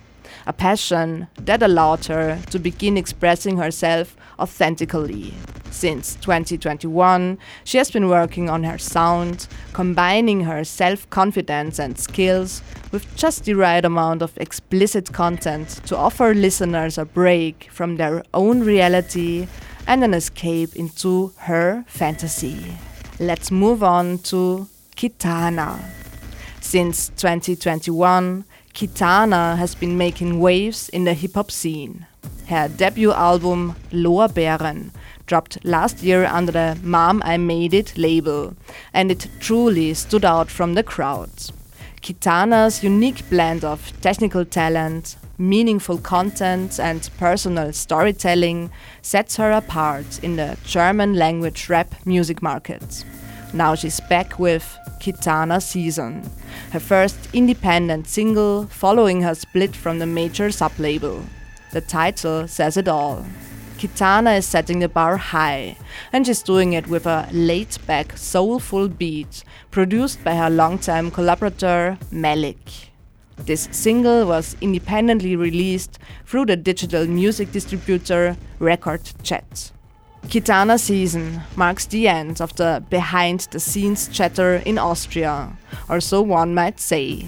A 0.47 0.55
passion 0.55 1.29
that 1.37 1.63
allowed 1.63 2.07
her 2.07 2.41
to 2.51 2.59
begin 2.59 2.97
expressing 2.97 3.59
herself 3.59 4.17
authentically. 4.43 5.33
Since 5.71 6.17
2021, 6.17 7.39
she 7.65 7.79
has 7.79 7.91
been 7.91 8.09
working 8.09 8.51
on 8.51 8.65
her 8.65 8.77
sound, 8.77 9.49
combining 9.73 10.43
her 10.43 10.65
self 10.65 11.09
confidence 11.09 11.79
and 11.79 11.99
skills 11.99 12.63
with 12.91 13.07
just 13.17 13.45
the 13.45 13.55
right 13.55 13.85
amount 13.85 14.21
of 14.21 14.37
explicit 14.37 15.13
content 15.13 15.81
to 15.87 15.97
offer 15.97 16.35
listeners 16.35 16.99
a 16.99 17.07
break 17.07 17.69
from 17.71 17.97
their 17.97 18.23
own 18.35 18.61
reality 18.61 19.49
and 19.87 20.05
an 20.05 20.13
escape 20.13 20.77
into 20.77 21.33
her 21.39 21.85
fantasy. 21.87 22.77
Let's 23.19 23.51
move 23.51 23.83
on 23.83 24.19
to 24.31 24.69
Kitana. 24.97 25.81
Since 26.61 27.09
2021, 27.17 28.45
Kitana 28.75 29.57
has 29.57 29.75
been 29.75 29.97
making 29.97 30.41
waves 30.41 30.89
in 30.91 31.05
the 31.05 31.15
hip 31.15 31.35
hop 31.35 31.51
scene. 31.51 32.07
Her 32.47 32.69
debut 32.69 33.13
album, 33.13 33.77
Lorbeeren, 33.93 34.91
dropped 35.27 35.65
last 35.65 36.03
year 36.03 36.27
under 36.27 36.53
the 36.53 36.79
Mom 36.83 37.23
I 37.25 37.39
Made 37.39 37.73
It 37.73 37.97
label, 37.97 38.55
and 38.93 39.11
it 39.11 39.29
truly 39.41 39.95
stood 39.95 40.25
out 40.25 40.51
from 40.51 40.75
the 40.75 40.83
crowd. 40.83 41.31
Kitana's 42.03 42.83
unique 42.83 43.29
blend 43.31 43.65
of 43.65 43.93
technical 44.01 44.45
talent, 44.45 45.17
meaningful 45.39 45.99
content, 45.99 46.79
and 46.81 47.09
personal 47.17 47.73
storytelling 47.73 48.71
sets 49.03 49.37
her 49.37 49.51
apart 49.53 50.23
in 50.23 50.37
the 50.37 50.59
German 50.65 51.15
language 51.15 51.69
rap 51.69 51.95
music 52.05 52.43
market. 52.43 53.05
Now 53.55 53.75
she's 53.75 54.01
back 54.01 54.39
with 54.39 54.77
Kitana 55.01 55.63
Season, 55.63 56.29
her 56.73 56.81
first 56.81 57.19
independent 57.33 58.09
single 58.09 58.67
following 58.67 59.23
her 59.23 59.35
split 59.35 59.75
from 59.77 59.99
the 59.99 60.07
major 60.07 60.49
sublabel. 60.49 61.25
The 61.73 61.81
title 61.81 62.47
says 62.49 62.77
it 62.77 62.87
all. 62.87 63.25
Kitana 63.79 64.39
is 64.39 64.47
setting 64.47 64.79
the 64.79 64.89
bar 64.89 65.17
high, 65.17 65.77
and 66.13 66.27
she's 66.27 66.43
doing 66.43 66.75
it 66.75 66.87
with 66.87 67.07
a 67.07 67.29
laid 67.33 67.77
back, 67.87 68.17
soulful 68.17 68.89
beat 68.89 69.43
produced 69.71 70.23
by 70.23 70.37
her 70.37 70.51
longtime 70.51 71.11
collaborator 71.11 71.99
Malik. 72.11 72.91
This 73.39 73.69
single 73.73 74.27
was 74.27 74.55
independently 74.61 75.35
released 75.35 75.99
through 76.27 76.47
the 76.47 76.57
digital 76.57 77.07
music 77.07 77.51
distributor 77.51 78.37
Record 78.59 79.01
Chat. 79.23 79.73
Kitana 80.27 80.79
season 80.79 81.41
marks 81.57 81.87
the 81.87 82.07
end 82.07 82.41
of 82.41 82.55
the 82.57 82.85
behind 82.89 83.49
the 83.51 83.59
scenes 83.59 84.07
chatter 84.09 84.57
in 84.65 84.79
Austria, 84.79 85.57
or 85.89 86.01
so 86.01 86.23
one 86.23 86.55
might 86.55 86.79
say. 86.79 87.27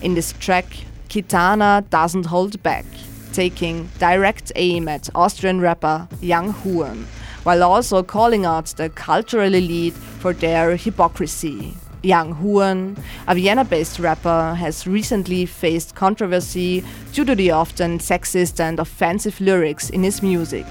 In 0.00 0.14
this 0.14 0.32
track, 0.34 0.66
Kitana 1.08 1.88
doesn't 1.90 2.26
hold 2.26 2.62
back, 2.62 2.84
taking 3.32 3.88
direct 3.98 4.52
aim 4.56 4.88
at 4.88 5.08
Austrian 5.14 5.60
rapper 5.60 6.08
Yung 6.20 6.50
Hurn, 6.50 7.06
while 7.44 7.62
also 7.62 8.02
calling 8.02 8.44
out 8.44 8.66
the 8.76 8.88
cultural 8.90 9.54
elite 9.54 9.94
for 9.94 10.32
their 10.32 10.76
hypocrisy. 10.76 11.74
Yung 12.02 12.32
Hurn, 12.32 12.96
a 13.26 13.34
Vienna 13.34 13.64
based 13.64 13.98
rapper, 13.98 14.54
has 14.54 14.86
recently 14.86 15.46
faced 15.46 15.94
controversy 15.94 16.84
due 17.12 17.24
to 17.24 17.34
the 17.34 17.50
often 17.50 17.98
sexist 17.98 18.60
and 18.60 18.78
offensive 18.78 19.40
lyrics 19.40 19.90
in 19.90 20.04
his 20.04 20.22
music. 20.22 20.66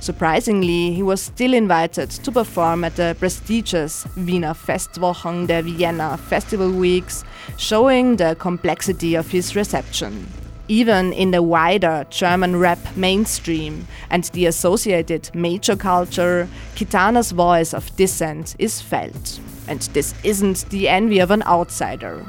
Surprisingly, 0.00 0.92
he 0.92 1.02
was 1.02 1.22
still 1.22 1.54
invited 1.54 2.10
to 2.10 2.32
perform 2.32 2.82
at 2.82 2.96
the 2.96 3.14
prestigious 3.20 4.04
Wiener 4.16 4.52
Festwochen 4.52 5.46
der 5.46 5.62
Vienna 5.62 6.16
Festival 6.16 6.72
Weeks, 6.72 7.22
showing 7.56 8.16
the 8.16 8.34
complexity 8.40 9.14
of 9.14 9.30
his 9.30 9.54
reception. 9.54 10.26
Even 10.68 11.12
in 11.12 11.32
the 11.32 11.42
wider 11.42 12.06
German 12.08 12.56
rap 12.56 12.78
mainstream 12.96 13.86
and 14.10 14.24
the 14.24 14.46
associated 14.46 15.28
major 15.34 15.76
culture, 15.76 16.48
Kitana's 16.76 17.32
voice 17.32 17.74
of 17.74 17.94
dissent 17.96 18.54
is 18.58 18.80
felt. 18.80 19.40
And 19.66 19.80
this 19.92 20.14
isn't 20.22 20.68
the 20.70 20.88
envy 20.88 21.18
of 21.18 21.30
an 21.30 21.42
outsider. 21.42 22.24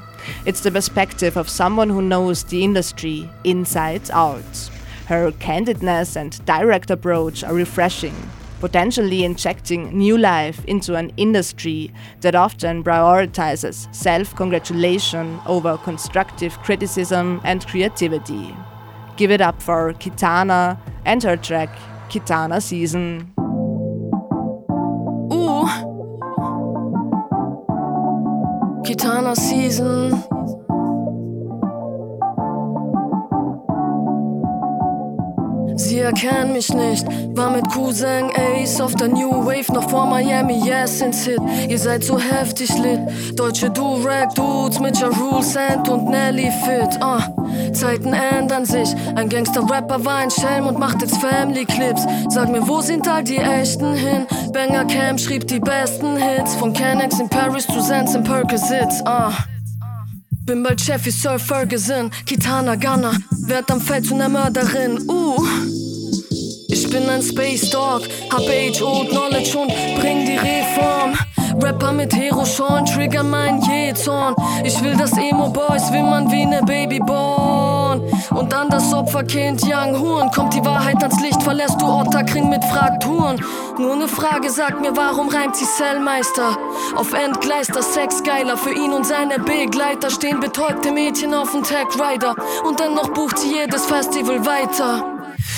It's 0.46 0.62
the 0.62 0.72
perspective 0.72 1.38
of 1.38 1.50
someone 1.50 1.90
who 1.90 2.02
knows 2.02 2.44
the 2.44 2.64
industry 2.64 3.30
inside 3.44 4.10
out. 4.12 4.70
Her 5.08 5.32
candidness 5.32 6.16
and 6.16 6.44
direct 6.46 6.90
approach 6.90 7.44
are 7.44 7.54
refreshing, 7.54 8.16
potentially 8.64 9.26
injecting 9.26 9.92
new 9.98 10.18
life 10.18 10.64
into 10.64 10.96
an 10.96 11.12
industry 11.18 11.92
that 12.22 12.34
often 12.34 12.82
prioritizes 12.82 13.94
self 13.94 14.34
congratulation 14.38 15.38
over 15.46 15.78
constructive 15.80 16.58
criticism 16.60 17.42
and 17.44 17.68
creativity. 17.68 18.56
Give 19.18 19.32
it 19.32 19.42
up 19.42 19.62
for 19.62 19.92
Kitana 19.96 20.80
and 21.04 21.22
her 21.24 21.36
track 21.36 21.78
Kitana 22.08 22.62
Season. 22.62 23.34
Ooh. 25.34 25.68
Kitana 28.86 29.36
Season. 29.36 30.63
Sie 35.76 36.00
erkennen 36.00 36.54
mich 36.54 36.74
nicht, 36.74 37.06
war 37.36 37.50
mit 37.50 37.68
Cousin 37.70 38.30
Ace 38.36 38.80
auf 38.80 38.96
der 38.96 39.08
New 39.08 39.46
Wave 39.46 39.72
noch 39.74 39.90
vor 39.90 40.06
Miami, 40.06 40.62
yes, 40.66 41.02
ins 41.02 41.26
Hit. 41.26 41.40
Ihr 41.68 41.80
seid 41.80 42.04
so 42.04 42.20
heftig 42.20 42.70
lit, 42.78 43.00
deutsche 43.38 43.70
Do-Rag-Dudes 43.70 44.80
mit 44.80 44.98
Ja 45.00 45.08
Rule 45.08 45.44
Sand 45.44 45.90
und 45.90 46.10
Nelly 46.10 46.52
Fit. 46.64 47.00
Uh. 47.04 47.74
Zeiten 47.74 48.14
ändern 48.14 48.66
sich, 48.66 48.90
ein 49.16 49.30
Gangster-Rapper 49.30 50.04
war 50.06 50.18
ein 50.18 50.32
Schelm 50.32 50.68
und 50.68 50.80
macht 50.80 51.02
jetzt 51.02 51.18
Family-Clips. 51.18 52.06
Sag 52.30 52.50
mir, 52.50 52.68
wo 52.68 52.82
sind 52.82 53.08
all 53.08 53.24
die 53.24 53.38
echten 53.38 53.94
hin? 53.94 54.26
Banger 54.52 54.86
Camp 54.86 55.20
schrieb 55.20 55.48
die 55.48 55.60
besten 55.60 56.18
Hits, 56.18 56.56
von 56.56 56.74
Kennex 56.74 57.20
in 57.20 57.30
Paris 57.30 57.68
zu 57.68 57.82
Sense 57.82 58.18
in 58.18 58.24
Percocets. 58.24 59.02
Uh. 59.02 59.53
Bin 60.46 60.62
bald 60.62 60.82
Chef 60.82 61.06
wie 61.06 61.12
Sir 61.12 61.40
Ferguson, 61.40 62.12
Kitana 62.26 62.76
Gunner, 62.76 63.16
werd 63.48 63.72
am 63.72 63.80
Feld 63.80 64.06
zu 64.06 64.16
ner 64.16 64.28
Mörderin, 64.28 65.00
uh. 65.10 65.42
Ich 66.68 66.90
bin 66.90 67.08
ein 67.10 67.22
Space 67.22 67.70
Dog, 67.70 68.02
hab 68.30 68.42
Age, 68.42 68.82
Old 68.82 69.10
Knowledge 69.10 69.58
und 69.58 69.70
bring 70.00 70.26
die 70.26 70.36
Reform. 70.36 71.14
Rapper 71.62 71.94
mit 71.94 72.14
Hero 72.14 72.44
Sean, 72.44 72.86
trigger 72.86 73.24
mein 73.24 73.62
Jezorn. 73.62 74.36
Ich 74.66 74.84
will 74.84 74.98
das 74.98 75.14
Emo 75.14 75.50
Boys 75.50 75.92
wimmern 75.94 76.30
wie 76.30 76.46
ne 76.46 76.62
Babyborn. 78.00 78.38
Und 78.38 78.52
dann 78.52 78.70
das 78.70 78.94
Opferkind 78.94 79.62
Young 79.64 80.00
Horn. 80.00 80.32
Kommt 80.32 80.54
die 80.54 80.64
Wahrheit 80.66 81.02
ans 81.02 81.22
Licht, 81.22 81.42
verlässt 81.44 81.80
du 81.82 81.86
Otterkring 81.86 82.50
mit 82.50 82.64
Frakturen. 82.66 83.42
Nur 83.78 83.96
ne 83.96 84.08
Frage, 84.08 84.50
sag 84.50 84.82
mir, 84.82 84.96
warum 84.96 85.30
reimt 85.30 85.56
sie 85.56 85.66
Cellmeister? 85.66 86.58
Auf 86.96 87.14
Endgleister, 87.14 87.82
Sex 87.82 88.24
geiler. 88.24 88.58
Für 88.58 88.74
ihn 88.74 88.94
und 88.94 89.06
seine 89.06 89.40
Begleiter 89.40 90.10
stehen 90.10 90.40
betäubte 90.40 90.92
Mädchen 90.92 91.34
auf 91.34 91.52
dem 91.52 91.64
Tag 91.64 91.88
Rider. 91.96 92.36
Und 92.64 92.80
dennoch 92.80 93.10
bucht 93.10 93.40
sie 93.40 93.54
jedes 93.54 93.86
Festival 93.86 94.46
weiter. 94.46 95.04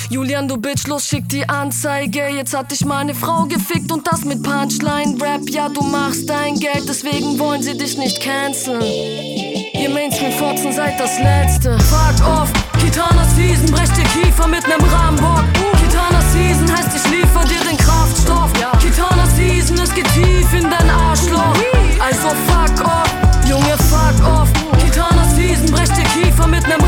Julian, 0.08 0.48
du 0.48 0.56
Bitch, 0.56 0.86
los, 0.86 1.06
schick 1.06 1.28
die 1.28 1.48
Anzeige. 1.48 2.28
Jetzt 2.28 2.56
hat 2.56 2.70
dich 2.70 2.84
meine 2.84 3.14
Frau 3.14 3.44
gefickt 3.44 3.92
und 3.92 4.06
das 4.06 4.24
mit 4.24 4.42
Punchline-Rap. 4.42 5.50
Ja, 5.50 5.68
du 5.68 5.82
machst 5.82 6.28
dein 6.28 6.54
Geld, 6.54 6.88
deswegen 6.88 7.38
wollen 7.38 7.62
sie 7.62 7.76
dich 7.76 7.98
nicht 7.98 8.20
canceln. 8.20 9.55
Ihr 9.78 9.90
Mainstream-Fotzen 9.90 10.72
seid 10.72 10.98
das 10.98 11.18
Letzte. 11.18 11.78
Fuck 11.78 12.26
off, 12.26 12.50
Kitana 12.80 13.24
Season, 13.24 13.66
brecht 13.70 13.96
dir 13.96 14.04
Kiefer 14.04 14.48
mit 14.48 14.66
nem 14.66 14.80
Rambock. 14.80 15.44
Kitana 15.82 16.20
Season 16.32 16.70
heißt, 16.70 16.96
ich 16.96 17.10
liefer 17.10 17.44
dir 17.44 17.60
den 17.68 17.76
Kraftstoff. 17.76 18.50
Kitana 18.80 19.26
Season, 19.36 19.78
es 19.78 19.94
geht 19.94 20.08
tief 20.14 20.52
in 20.54 20.70
dein 20.70 20.90
Arschloch. 20.90 21.54
Also 22.00 22.28
fuck 22.48 22.86
off, 22.86 23.10
Junge, 23.48 23.76
fuck 23.90 24.26
off. 24.26 24.48
Kitana 24.82 25.24
Season, 25.34 25.66
brecht 25.70 25.96
dir 25.96 26.04
Kiefer 26.04 26.46
mit 26.46 26.66
nem 26.66 26.85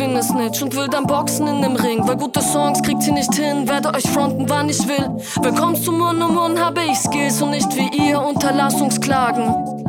macht 0.00 0.08
Gossip 0.08 0.08
wie 0.08 0.08
ne 0.08 0.22
Snitch 0.22 0.62
und 0.62 0.74
will 0.76 0.88
dann 0.88 1.06
boxen 1.06 1.46
in 1.46 1.62
dem 1.62 1.76
Ring. 1.76 2.06
Weil 2.06 2.16
gute 2.16 2.40
Songs 2.40 2.82
kriegt 2.82 3.02
sie 3.02 3.12
nicht 3.12 3.34
hin, 3.34 3.68
werde 3.68 3.92
euch 3.94 4.08
fronten, 4.08 4.48
wann 4.48 4.68
ich 4.68 4.86
will. 4.88 5.08
Willkommen 5.42 5.76
zu 5.76 5.92
Mund 5.92 6.22
um 6.22 6.34
Mund, 6.34 6.58
habe 6.58 6.80
ich 6.82 6.98
Skills 6.98 7.40
und 7.42 7.50
nicht 7.50 7.74
wie 7.76 8.08
ihr 8.08 8.20
Unterlassungsklagen. 8.20 9.80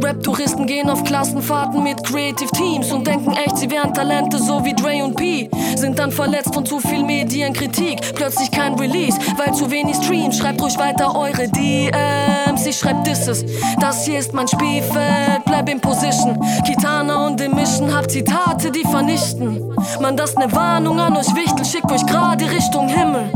Rap-Touristen 0.00 0.66
gehen 0.66 0.88
auf 0.88 1.02
Klassenfahrten 1.02 1.82
mit 1.82 2.04
Creative 2.04 2.50
Teams 2.50 2.92
und 2.92 3.06
denken 3.06 3.32
echt, 3.32 3.56
sie 3.56 3.70
wären 3.70 3.92
Talente 3.92 4.38
so 4.38 4.64
wie 4.64 4.72
Dre 4.72 5.02
und 5.02 5.16
P. 5.16 5.50
Sind 5.76 5.98
dann 5.98 6.12
verletzt 6.12 6.54
von 6.54 6.64
zu 6.64 6.78
viel 6.78 7.02
Medienkritik. 7.02 8.14
Plötzlich 8.14 8.50
kein 8.50 8.74
Release, 8.74 9.18
weil 9.36 9.52
zu 9.54 9.70
wenig 9.70 9.96
Streams. 9.96 10.38
Schreibt 10.38 10.62
ruhig 10.62 10.78
weiter 10.78 11.16
eure 11.16 11.48
DMs, 11.48 12.37
ich 12.66 12.78
schreib 12.78 13.04
Disses. 13.04 13.44
Das 13.80 14.04
hier 14.04 14.18
ist 14.18 14.32
mein 14.32 14.48
Spielfeld, 14.48 15.44
bleib 15.44 15.68
in 15.68 15.80
Position. 15.80 16.38
Kitana 16.66 17.26
und 17.26 17.40
Emission, 17.40 17.94
hab 17.94 18.10
Zitate, 18.10 18.70
die 18.70 18.82
vernichten. 18.82 19.74
Man, 20.00 20.16
das 20.16 20.34
ne 20.36 20.50
Warnung 20.52 20.98
an 21.00 21.16
euch 21.16 21.34
Wichtel, 21.34 21.64
schickt 21.64 21.90
euch 21.90 22.04
gerade 22.06 22.50
Richtung 22.50 22.88
Himmel. 22.88 23.30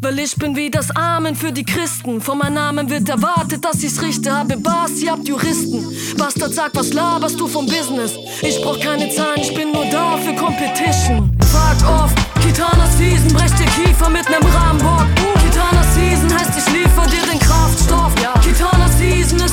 Weil 0.00 0.20
ich 0.20 0.36
bin 0.36 0.54
wie 0.54 0.70
das 0.70 0.94
Amen 0.94 1.34
für 1.34 1.50
die 1.50 1.64
Christen. 1.64 2.20
Von 2.20 2.38
meinem 2.38 2.54
Namen 2.54 2.88
wird 2.88 3.08
erwartet, 3.08 3.64
dass 3.64 3.82
ich's 3.82 4.00
richte. 4.00 4.32
Habe 4.32 4.56
Bars, 4.56 4.92
ihr 5.00 5.10
habt 5.10 5.26
Juristen. 5.26 5.84
Bastard, 6.16 6.54
sag, 6.54 6.70
was 6.74 6.92
laberst 6.92 7.38
du 7.40 7.48
vom 7.48 7.66
Business? 7.66 8.12
Ich 8.42 8.62
brauch 8.62 8.78
keine 8.78 9.10
Zahlen, 9.10 9.40
ich 9.40 9.52
bin 9.52 9.72
nur 9.72 9.86
da 9.86 10.16
für 10.16 10.34
Competition. 10.34 11.36
Fuck 11.40 11.90
off, 11.90 12.14
Kitana 12.40 12.86
Season, 12.96 13.28
brecht 13.32 13.58
dir 13.58 13.66
Kiefer 13.66 14.08
mit 14.08 14.28
nem 14.30 14.42
Rambock. 14.42 15.06
Kitana 15.42 15.82
Season 15.82 16.32
heißt, 16.32 16.52
ich 16.56 16.72
liefer 16.72 16.87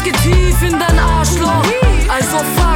geht 0.05 0.21
tief 0.21 0.61
in 0.61 0.79
dein 0.79 0.99
Arschloch. 0.99 1.65
Also 2.07 2.37
fuck 2.55 2.74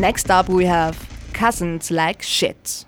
Next 0.00 0.30
up, 0.30 0.48
we 0.48 0.64
have 0.64 0.96
Cousins 1.34 1.90
Like 1.90 2.22
Shit. 2.22 2.86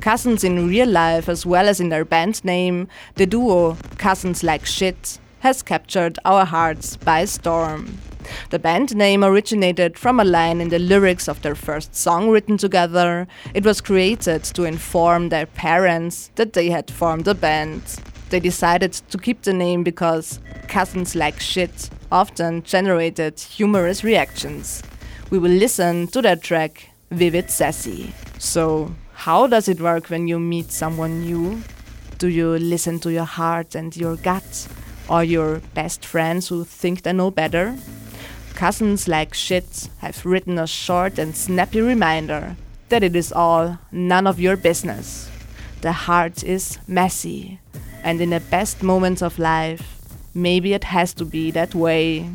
Cousins 0.00 0.42
in 0.42 0.66
real 0.66 0.88
life 0.88 1.28
as 1.28 1.44
well 1.44 1.68
as 1.68 1.78
in 1.78 1.90
their 1.90 2.06
band 2.06 2.42
name, 2.42 2.88
the 3.16 3.26
duo 3.26 3.76
Cousins 3.98 4.42
Like 4.42 4.64
Shit 4.64 5.18
has 5.40 5.62
captured 5.62 6.18
our 6.24 6.46
hearts 6.46 6.96
by 6.96 7.26
storm. 7.26 7.98
The 8.48 8.58
band 8.58 8.96
name 8.96 9.22
originated 9.22 9.98
from 9.98 10.18
a 10.18 10.24
line 10.24 10.62
in 10.62 10.70
the 10.70 10.78
lyrics 10.78 11.28
of 11.28 11.42
their 11.42 11.54
first 11.54 11.94
song 11.94 12.30
written 12.30 12.56
together. 12.56 13.28
It 13.52 13.66
was 13.66 13.82
created 13.82 14.42
to 14.44 14.64
inform 14.64 15.28
their 15.28 15.44
parents 15.44 16.30
that 16.36 16.54
they 16.54 16.70
had 16.70 16.90
formed 16.90 17.28
a 17.28 17.34
band. 17.34 17.82
They 18.30 18.40
decided 18.40 18.94
to 18.94 19.18
keep 19.18 19.42
the 19.42 19.52
name 19.52 19.84
because 19.84 20.40
cousins 20.66 21.14
like 21.14 21.40
shit 21.40 21.90
often 22.10 22.62
generated 22.62 23.38
humorous 23.38 24.02
reactions. 24.02 24.82
We 25.30 25.38
will 25.38 25.50
listen 25.50 26.06
to 26.08 26.22
their 26.22 26.36
track 26.36 26.88
Vivid 27.10 27.50
Sassy. 27.50 28.14
So, 28.38 28.94
how 29.12 29.46
does 29.46 29.68
it 29.68 29.78
work 29.78 30.08
when 30.08 30.26
you 30.26 30.38
meet 30.38 30.72
someone 30.72 31.20
new? 31.20 31.62
Do 32.16 32.28
you 32.28 32.58
listen 32.58 32.98
to 33.00 33.12
your 33.12 33.26
heart 33.26 33.74
and 33.74 33.94
your 33.94 34.16
gut? 34.16 34.66
Or 35.06 35.22
your 35.22 35.60
best 35.74 36.06
friends 36.06 36.48
who 36.48 36.64
think 36.64 37.02
they 37.02 37.12
know 37.12 37.30
better? 37.30 37.76
Cousins 38.54 39.06
like 39.06 39.34
shit 39.34 39.90
have 39.98 40.24
written 40.24 40.58
a 40.58 40.66
short 40.66 41.18
and 41.18 41.36
snappy 41.36 41.82
reminder 41.82 42.56
that 42.88 43.02
it 43.02 43.14
is 43.14 43.30
all 43.30 43.78
none 43.92 44.26
of 44.26 44.40
your 44.40 44.56
business. 44.56 45.30
The 45.82 45.92
heart 45.92 46.42
is 46.42 46.78
messy, 46.88 47.60
and 48.02 48.22
in 48.22 48.30
the 48.30 48.40
best 48.40 48.82
moments 48.82 49.20
of 49.20 49.38
life, 49.38 49.98
maybe 50.32 50.72
it 50.72 50.84
has 50.84 51.12
to 51.14 51.26
be 51.26 51.50
that 51.50 51.74
way. 51.74 52.30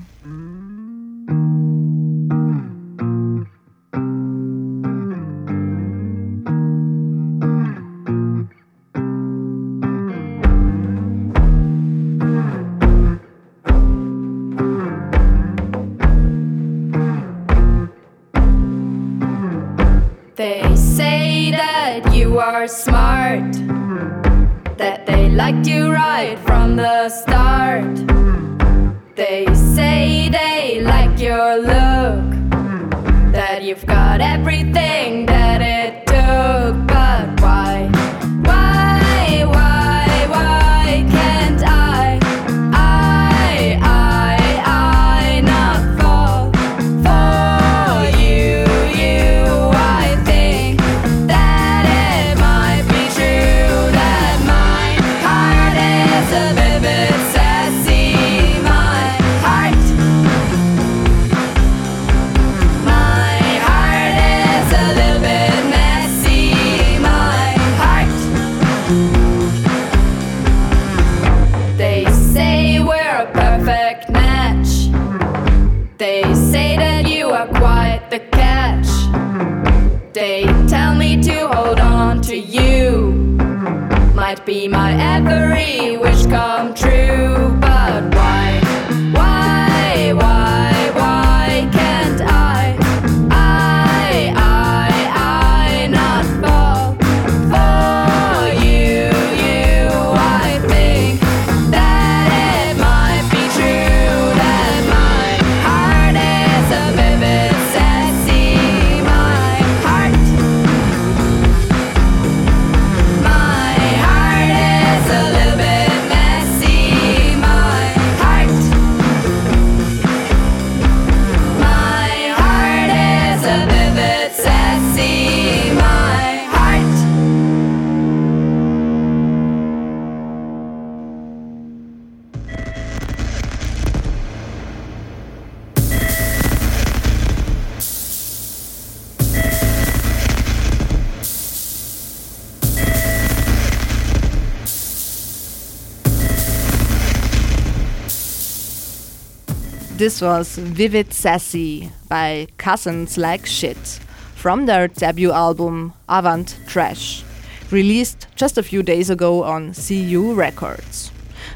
This 150.03 150.21
was 150.21 150.57
Vivid 150.57 151.13
Sassy 151.13 151.89
by 152.09 152.47
Cousins 152.57 153.17
Like 153.17 153.45
Shit 153.45 154.01
from 154.35 154.65
their 154.65 154.89
debut 154.89 155.31
album 155.31 155.93
Avant 156.09 156.57
Trash, 156.67 157.23
released 157.71 158.27
just 158.35 158.57
a 158.57 158.63
few 158.63 158.83
days 158.83 159.09
ago 159.09 159.43
on 159.43 159.73
CU 159.73 160.33
Records. 160.33 161.09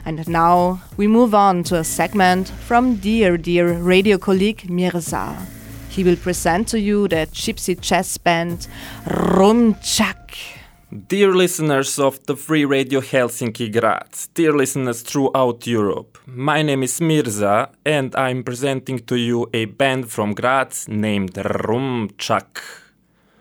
And 0.05 0.25
now 0.29 0.81
we 0.95 1.07
move 1.07 1.36
on 1.36 1.63
to 1.63 1.75
a 1.75 1.83
segment 1.83 2.47
from 2.47 2.95
dear, 2.95 3.36
dear 3.36 3.73
radio 3.73 4.17
colleague 4.17 4.69
Mirza. 4.69 5.45
He 5.89 6.05
will 6.05 6.15
present 6.15 6.69
to 6.69 6.79
you 6.79 7.10
the 7.10 7.27
gypsy 7.33 7.77
jazz 7.77 8.17
band 8.17 8.69
Rumm 9.05 9.73
Tschak. 9.81 10.57
Dear 10.89 11.36
listeners 11.36 12.00
of 12.00 12.26
the 12.28 12.36
Free 12.38 12.63
Radio 12.63 13.02
Helsinki 13.02 13.69
Graz, 13.69 14.30
dear 14.34 14.54
listeners 14.54 15.02
throughout 15.02 15.67
Europe, 15.67 16.17
my 16.26 16.62
name 16.62 16.82
is 16.82 17.02
Mirza 17.02 17.69
and 17.86 18.15
I'm 18.15 18.41
presenting 18.41 19.00
to 19.00 19.17
you 19.17 19.50
a 19.54 19.65
band 19.65 20.10
from 20.10 20.34
Graz 20.34 20.88
named 20.88 21.34
Rumm 21.34 22.12
Tschak. 22.17 22.62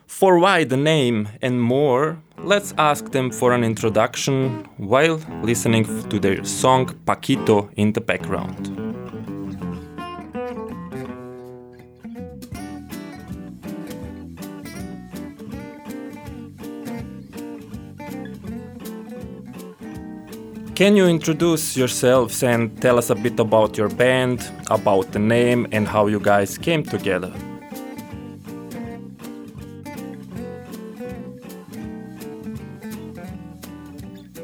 For 0.09 0.41
why 0.41 0.65
the 0.65 0.77
name 0.77 1.29
and 1.41 1.62
more, 1.62 2.20
let's 2.39 2.75
ask 2.79 3.12
them 3.12 3.31
for 3.31 3.53
an 3.53 3.62
introduction 3.62 4.68
while 4.77 5.20
listening 5.45 5.85
to 6.09 6.18
their 6.18 6.43
song 6.45 6.87
Paquito 7.07 7.70
in 7.77 7.93
the 7.93 8.01
background. 8.01 8.73
Can 20.77 20.95
you 20.95 21.07
introduce 21.07 21.74
yourselves 21.74 22.43
and 22.43 22.83
tell 22.83 22.99
us 22.99 23.09
a 23.09 23.14
bit 23.14 23.41
about 23.41 23.79
your 23.79 23.89
band, 23.89 24.47
about 24.66 25.11
the 25.11 25.18
name, 25.18 25.66
and 25.72 25.89
how 25.89 26.07
you 26.07 26.20
guys 26.20 26.59
came 26.59 26.83
together? 26.83 27.33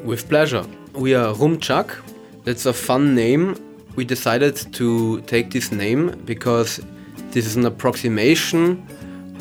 With 0.03 0.26
pleasure. 0.30 0.64
We 0.95 1.14
are 1.14 1.35
Rumm 1.35 1.59
Tschak. 1.59 1.95
That's 2.45 2.64
a 2.64 2.72
fun 2.72 3.14
name. 3.14 3.55
We 3.95 4.07
decided 4.07 4.57
to 4.72 5.20
take 5.26 5.51
this 5.51 5.70
name 5.70 6.18
because 6.24 6.80
this 7.33 7.45
is 7.45 7.57
an 7.57 7.66
approximation 7.66 8.83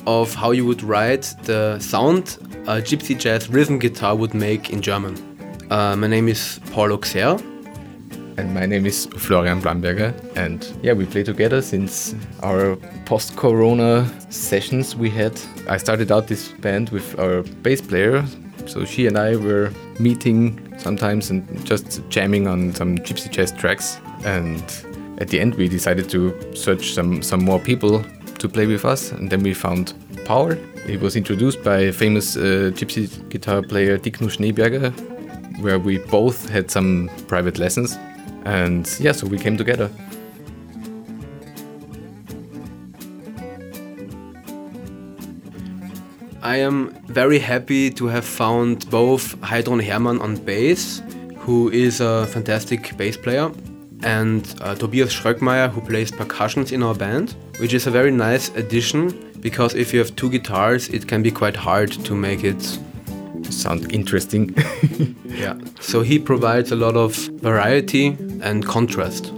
of 0.06 0.36
how 0.36 0.52
you 0.52 0.66
would 0.66 0.84
write 0.84 1.34
the 1.44 1.80
sound 1.80 2.38
a 2.68 2.82
gypsy 2.82 3.18
jazz 3.18 3.48
rhythm 3.48 3.80
guitar 3.80 4.14
would 4.14 4.34
make 4.34 4.72
in 4.72 4.82
German. 4.82 5.31
Uh, 5.72 5.96
my 5.96 6.06
name 6.08 6.28
is 6.28 6.60
Paul 6.74 6.92
Auxerre 6.92 7.40
And 8.36 8.54
my 8.54 8.66
name 8.66 8.86
is 8.86 9.06
Florian 9.06 9.62
Blamberger. 9.62 10.14
And 10.36 10.68
yeah, 10.84 10.92
we 10.92 11.06
play 11.06 11.24
together 11.24 11.62
since 11.62 12.14
our 12.44 12.76
post 13.06 13.38
corona 13.38 14.06
sessions 14.30 14.98
we 14.98 15.10
had. 15.10 15.40
I 15.70 15.78
started 15.78 16.12
out 16.12 16.28
this 16.28 16.50
band 16.50 16.90
with 16.90 17.18
our 17.18 17.44
bass 17.64 17.80
player. 17.80 18.26
So 18.66 18.84
she 18.84 19.08
and 19.08 19.18
I 19.18 19.38
were 19.38 19.72
meeting 19.98 20.60
sometimes 20.78 21.30
and 21.30 21.66
just 21.66 22.02
jamming 22.10 22.48
on 22.48 22.74
some 22.74 22.98
gypsy 22.98 23.32
jazz 23.32 23.54
tracks. 23.54 24.02
And 24.26 24.62
at 25.20 25.30
the 25.30 25.40
end, 25.40 25.56
we 25.56 25.70
decided 25.70 26.10
to 26.10 26.54
search 26.54 26.92
some, 26.92 27.24
some 27.24 27.46
more 27.46 27.60
people 27.60 28.04
to 28.40 28.50
play 28.50 28.68
with 28.68 28.84
us. 28.84 29.14
And 29.14 29.30
then 29.30 29.42
we 29.42 29.54
found 29.54 29.94
Power. 30.26 30.58
It 30.88 31.00
was 31.00 31.16
introduced 31.16 31.64
by 31.64 31.92
famous 31.92 32.38
uh, 32.38 32.72
gypsy 32.74 33.08
guitar 33.30 33.62
player 33.62 33.98
Diknu 33.98 34.30
Schneeberger, 34.30 34.94
where 35.60 35.80
we 35.80 35.98
both 35.98 36.50
had 36.50 36.72
some 36.72 37.10
private 37.28 37.58
lessons. 37.58 37.98
And 38.46 38.90
yeah, 39.00 39.12
so 39.12 39.28
we 39.28 39.38
came 39.38 39.58
together. 39.58 39.90
I 46.42 46.56
am 46.58 46.90
very 47.08 47.38
happy 47.38 47.92
to 47.92 48.08
have 48.08 48.26
found 48.26 48.90
both 48.90 49.40
Heidrun 49.42 49.84
Hermann 49.84 50.20
on 50.22 50.38
bass, 50.38 51.04
who 51.38 51.70
is 51.70 52.02
a 52.02 52.26
fantastic 52.28 52.98
bass 52.98 53.16
player, 53.16 53.52
and 54.04 54.56
uh, 54.62 54.74
Tobias 54.74 55.14
Schröckmeier, 55.14 55.70
who 55.70 55.82
plays 55.82 56.12
percussions 56.12 56.72
in 56.72 56.82
our 56.82 56.96
band, 56.96 57.36
which 57.60 57.74
is 57.74 57.86
a 57.86 57.92
very 57.92 58.12
nice 58.12 58.50
addition 58.56 59.32
because 59.42 59.74
if 59.74 59.92
you 59.92 60.00
have 60.00 60.16
two 60.16 60.30
guitars, 60.30 60.88
it 60.90 61.08
can 61.08 61.24
be 61.24 61.32
quite 61.32 61.56
hard 61.56 61.92
to 61.92 62.16
make 62.16 62.44
it 62.44 62.80
sound 63.52 63.92
interesting. 63.92 64.56
yeah. 65.26 65.58
So 65.80 66.02
he 66.02 66.20
provides 66.20 66.72
a 66.72 66.76
lot 66.76 66.96
of 66.96 67.16
variety 67.42 68.08
and 68.42 68.66
contrast. 68.66 69.32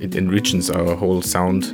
It 0.00 0.14
enriches 0.14 0.70
our 0.70 0.94
whole 0.94 1.22
sound 1.22 1.64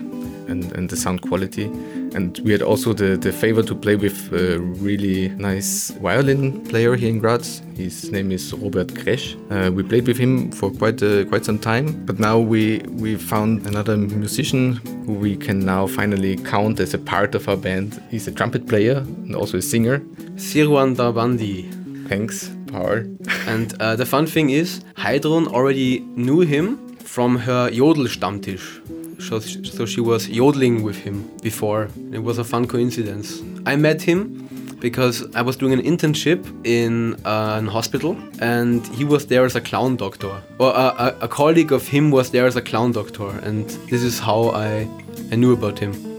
and, 0.49 0.73
and 0.73 0.89
the 0.89 0.97
sound 0.97 1.23
quality. 1.23 1.71
And 2.15 2.39
we 2.45 2.53
had 2.53 2.63
also 2.63 2.93
the, 2.93 3.17
the 3.17 3.33
favor 3.33 3.63
to 3.63 3.75
play 3.75 3.97
with 3.97 4.33
a 4.33 4.61
really 4.61 5.31
nice 5.31 5.91
violin 5.91 6.65
player 6.65 6.95
here 6.95 7.09
in 7.09 7.19
Graz. 7.19 7.61
His 7.77 8.11
name 8.13 8.31
is 8.31 8.53
Robert 8.55 8.89
Kresch. 8.89 9.35
Uh, 9.51 9.73
we 9.73 9.83
played 9.83 10.07
with 10.07 10.17
him 10.17 10.53
for 10.53 10.71
quite 10.71 11.03
uh, 11.03 11.25
quite 11.25 11.45
some 11.45 11.59
time, 11.59 12.05
but 12.07 12.21
now 12.21 12.39
we 12.39 12.79
we 13.03 13.17
found 13.17 13.67
another 13.67 13.97
musician 13.97 14.75
who 15.07 15.15
we 15.15 15.37
can 15.37 15.59
now 15.59 15.89
finally 15.89 16.37
count 16.37 16.79
as 16.79 16.95
a 16.95 16.99
part 16.99 17.35
of 17.35 17.49
our 17.49 17.57
band. 17.57 18.01
He's 18.11 18.29
a 18.29 18.33
trumpet 18.33 18.69
player 18.69 18.99
and 18.99 19.35
also 19.35 19.59
a 19.59 19.63
singer. 19.63 19.99
Sirwan 20.37 20.95
Darbandi. 20.95 21.69
Thanks, 22.09 22.51
Paul. 22.69 23.03
and 23.49 23.75
uh, 23.81 23.97
the 23.97 24.07
fun 24.07 24.27
thing 24.27 24.51
is, 24.51 24.85
Heidrun 24.97 25.49
already 25.49 26.01
knew 26.15 26.41
him 26.41 26.97
from 26.99 27.39
her 27.39 27.71
Jodel 27.71 28.07
Stammtisch 28.07 29.04
so, 29.29 29.41
so 29.41 29.87
she 29.87 30.01
was 30.01 30.29
yodeling 30.29 30.83
with 30.83 30.97
him 30.97 31.31
before. 31.43 31.89
It 32.13 32.23
was 32.23 32.39
a 32.39 32.45
fun 32.45 32.67
coincidence. 32.67 33.43
I 33.67 33.77
met 33.77 34.03
him 34.03 34.45
because 34.81 35.25
I 35.35 35.43
was 35.43 35.57
doing 35.57 35.73
an 35.73 35.83
internship 35.83 36.45
in 36.65 37.15
uh, 37.25 37.57
an 37.59 37.67
hospital 37.67 38.17
and 38.41 38.87
he 38.89 39.05
was 39.05 39.27
there 39.27 39.45
as 39.45 39.57
a 39.57 39.61
clown 39.61 39.97
doctor. 39.97 40.43
Or 40.59 40.71
a, 40.71 40.87
a, 41.07 41.17
a 41.23 41.29
colleague 41.29 41.73
of 41.73 41.89
him 41.89 42.11
was 42.11 42.31
there 42.31 42.47
as 42.47 42.57
a 42.57 42.63
clown 42.63 42.93
doctor, 42.93 43.29
and 43.43 43.69
this 43.91 44.03
is 44.03 44.19
how 44.19 44.51
I, 44.51 44.87
I 45.33 45.37
knew 45.37 45.53
about 45.53 45.79
him. 45.79 46.14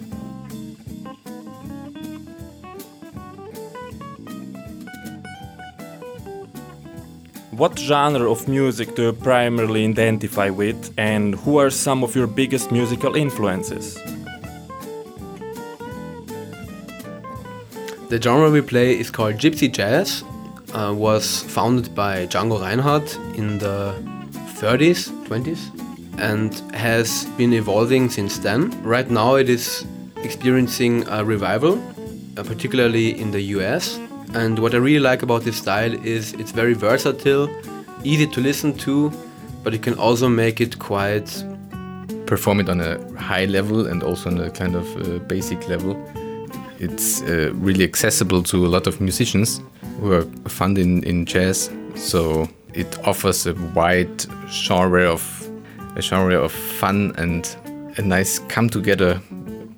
What 7.57 7.79
genre 7.79 8.29
of 8.29 8.49
music 8.49 8.95
do 8.95 9.03
you 9.03 9.13
primarily 9.13 9.85
identify 9.85 10.49
with, 10.49 10.93
and 10.97 11.35
who 11.35 11.57
are 11.57 11.69
some 11.69 12.03
of 12.03 12.13
your 12.13 12.27
biggest 12.27 12.69
musical 12.69 13.15
influences? 13.15 13.95
The 18.09 18.19
genre 18.21 18.51
we 18.51 18.59
play 18.59 18.99
is 18.99 19.09
called 19.09 19.35
Gypsy 19.35 19.71
Jazz. 19.71 20.25
Uh, 20.73 20.93
was 20.93 21.43
founded 21.43 21.95
by 21.95 22.27
Django 22.27 22.59
Reinhardt 22.59 23.15
in 23.37 23.57
the 23.59 23.95
30s, 24.59 25.07
20s, 25.29 25.61
and 26.19 26.53
has 26.75 27.23
been 27.37 27.53
evolving 27.53 28.09
since 28.09 28.37
then. 28.37 28.69
Right 28.83 29.09
now, 29.09 29.35
it 29.35 29.47
is 29.47 29.85
experiencing 30.17 31.07
a 31.07 31.23
revival, 31.23 31.81
uh, 32.35 32.43
particularly 32.43 33.17
in 33.17 33.31
the 33.31 33.41
US 33.55 33.97
and 34.33 34.59
what 34.59 34.73
I 34.73 34.77
really 34.77 34.99
like 34.99 35.23
about 35.23 35.43
this 35.43 35.57
style 35.57 35.93
is 36.05 36.33
it's 36.33 36.51
very 36.51 36.73
versatile, 36.73 37.49
easy 38.03 38.27
to 38.27 38.41
listen 38.41 38.77
to, 38.79 39.11
but 39.63 39.73
you 39.73 39.79
can 39.79 39.95
also 39.95 40.27
make 40.29 40.61
it 40.61 40.79
quite 40.79 41.43
perform 42.25 42.59
it 42.59 42.69
on 42.69 42.81
a 42.81 42.99
high 43.19 43.45
level 43.45 43.87
and 43.87 44.03
also 44.03 44.29
on 44.29 44.39
a 44.39 44.49
kind 44.49 44.75
of 44.75 44.85
uh, 44.97 45.19
basic 45.19 45.67
level. 45.67 45.95
It's 46.79 47.21
uh, 47.21 47.51
really 47.53 47.83
accessible 47.83 48.43
to 48.43 48.65
a 48.65 48.69
lot 48.69 48.87
of 48.87 48.99
musicians 48.99 49.61
who 49.99 50.11
are 50.11 50.23
fond 50.47 50.77
in, 50.77 51.03
in 51.03 51.25
jazz. 51.25 51.69
So 51.95 52.49
it 52.73 52.97
offers 53.07 53.47
a 53.47 53.53
wide 53.73 54.25
genre 54.49 55.09
of 55.09 55.23
a 55.95 56.01
genre 56.01 56.37
of 56.37 56.51
fun 56.51 57.13
and 57.17 57.55
a 57.97 58.01
nice 58.01 58.39
come 58.39 58.69
together 58.69 59.21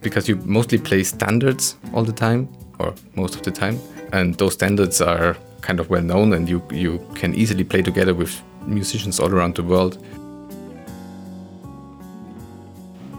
because 0.01 0.27
you 0.27 0.35
mostly 0.37 0.79
play 0.79 1.03
standards 1.03 1.75
all 1.93 2.03
the 2.03 2.13
time 2.13 2.49
or 2.79 2.93
most 3.15 3.35
of 3.35 3.43
the 3.43 3.51
time 3.51 3.79
and 4.13 4.35
those 4.35 4.53
standards 4.53 5.01
are 5.01 5.35
kind 5.61 5.79
of 5.79 5.89
well 5.89 6.01
known 6.01 6.33
and 6.33 6.47
you 6.49 6.61
you 6.71 6.99
can 7.15 7.33
easily 7.35 7.63
play 7.63 7.81
together 7.81 8.13
with 8.13 8.41
musicians 8.65 9.19
all 9.19 9.31
around 9.33 9.55
the 9.55 9.63
world. 9.63 9.97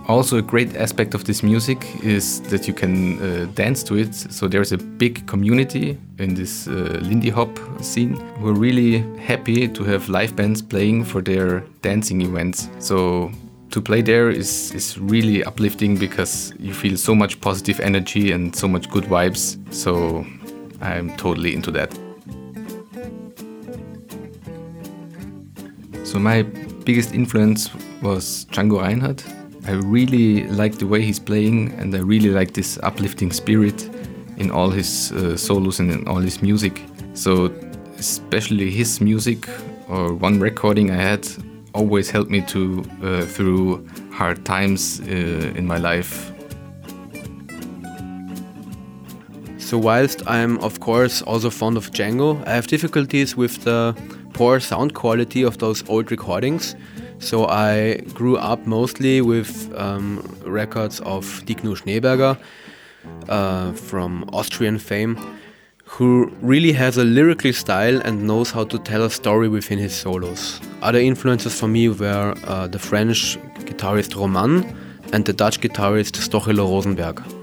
Also 0.08 0.38
a 0.38 0.42
great 0.42 0.74
aspect 0.74 1.14
of 1.14 1.24
this 1.24 1.42
music 1.42 1.84
is 2.02 2.40
that 2.48 2.66
you 2.66 2.72
can 2.72 3.20
uh, 3.20 3.46
dance 3.54 3.82
to 3.82 3.94
it. 3.94 4.14
So 4.14 4.48
there's 4.48 4.72
a 4.72 4.78
big 4.78 5.26
community 5.26 5.98
in 6.18 6.32
this 6.34 6.66
uh, 6.66 6.98
lindy 7.02 7.28
hop 7.28 7.50
scene 7.82 8.16
who 8.38 8.48
are 8.48 8.54
really 8.54 9.04
happy 9.18 9.68
to 9.68 9.84
have 9.84 10.08
live 10.08 10.34
bands 10.34 10.62
playing 10.62 11.04
for 11.04 11.20
their 11.20 11.60
dancing 11.82 12.22
events. 12.22 12.70
So 12.78 13.30
to 13.70 13.82
play 13.82 14.00
there 14.00 14.30
is, 14.30 14.72
is 14.72 14.98
really 14.98 15.44
uplifting 15.44 15.98
because 15.98 16.54
you 16.58 16.72
feel 16.72 16.96
so 16.96 17.14
much 17.14 17.38
positive 17.42 17.78
energy 17.80 18.32
and 18.32 18.56
so 18.56 18.66
much 18.66 18.88
good 18.88 19.04
vibes. 19.04 19.58
So 19.74 20.24
I'm 20.80 21.16
totally 21.16 21.54
into 21.54 21.70
that. 21.72 21.92
So 26.04 26.18
my 26.18 26.42
biggest 26.84 27.14
influence 27.14 27.70
was 28.02 28.46
Django 28.46 28.80
Reinhardt. 28.80 29.24
I 29.66 29.72
really 29.72 30.44
like 30.44 30.78
the 30.78 30.86
way 30.86 31.02
he's 31.02 31.18
playing 31.18 31.72
and 31.72 31.94
I 31.94 31.98
really 31.98 32.30
like 32.30 32.54
this 32.54 32.78
uplifting 32.82 33.32
spirit 33.32 33.90
in 34.38 34.50
all 34.50 34.70
his 34.70 35.12
uh, 35.12 35.36
solos 35.36 35.80
and 35.80 35.90
in 35.90 36.08
all 36.08 36.20
his 36.20 36.40
music. 36.40 36.82
So 37.12 37.52
especially 37.98 38.70
his 38.70 39.00
music 39.00 39.48
or 39.88 40.14
one 40.14 40.40
recording 40.40 40.90
I 40.90 40.96
had 40.96 41.28
always 41.74 42.08
helped 42.10 42.30
me 42.30 42.40
to 42.42 42.84
uh, 43.02 43.22
through 43.26 43.86
hard 44.10 44.44
times 44.44 45.00
uh, 45.00 45.12
in 45.56 45.66
my 45.66 45.76
life 45.76 46.32
So 49.68 49.76
whilst 49.76 50.22
I'm 50.26 50.56
of 50.60 50.80
course 50.80 51.20
also 51.20 51.50
fond 51.50 51.76
of 51.76 51.90
Django, 51.90 52.42
I 52.46 52.54
have 52.54 52.68
difficulties 52.68 53.36
with 53.36 53.64
the 53.64 53.94
poor 54.32 54.60
sound 54.60 54.94
quality 54.94 55.42
of 55.42 55.58
those 55.58 55.86
old 55.90 56.10
recordings. 56.10 56.74
So 57.18 57.44
I 57.44 57.96
grew 58.14 58.38
up 58.38 58.66
mostly 58.66 59.20
with 59.20 59.70
um, 59.76 60.20
records 60.46 61.00
of 61.00 61.26
Diknu 61.44 61.76
Schneeberger 61.76 62.38
uh, 63.28 63.72
from 63.72 64.24
Austrian 64.32 64.78
fame, 64.78 65.18
who 65.84 66.32
really 66.40 66.72
has 66.72 66.96
a 66.96 67.04
lyrical 67.04 67.52
style 67.52 68.00
and 68.06 68.26
knows 68.26 68.50
how 68.50 68.64
to 68.64 68.78
tell 68.78 69.02
a 69.02 69.10
story 69.10 69.50
within 69.50 69.78
his 69.78 69.94
solos. 69.94 70.62
Other 70.80 71.00
influences 71.00 71.60
for 71.60 71.68
me 71.68 71.90
were 71.90 72.34
uh, 72.44 72.68
the 72.68 72.78
French 72.78 73.36
guitarist 73.66 74.16
Romane 74.16 74.64
and 75.12 75.26
the 75.26 75.34
Dutch 75.34 75.60
guitarist 75.60 76.16
Stochelo 76.16 76.66
Rosenberg. 76.70 77.37